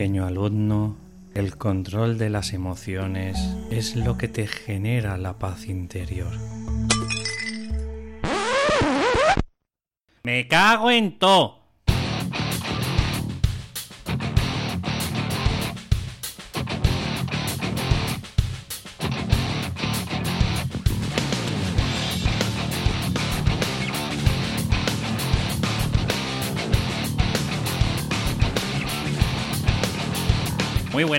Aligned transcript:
Pequeño 0.00 0.24
alumno, 0.24 0.96
el 1.34 1.58
control 1.58 2.16
de 2.16 2.30
las 2.30 2.54
emociones 2.54 3.36
es 3.70 3.96
lo 3.96 4.16
que 4.16 4.28
te 4.28 4.46
genera 4.46 5.18
la 5.18 5.38
paz 5.38 5.66
interior. 5.66 6.32
Me 10.22 10.48
cago 10.48 10.90
en 10.90 11.18
todo. 11.18 11.59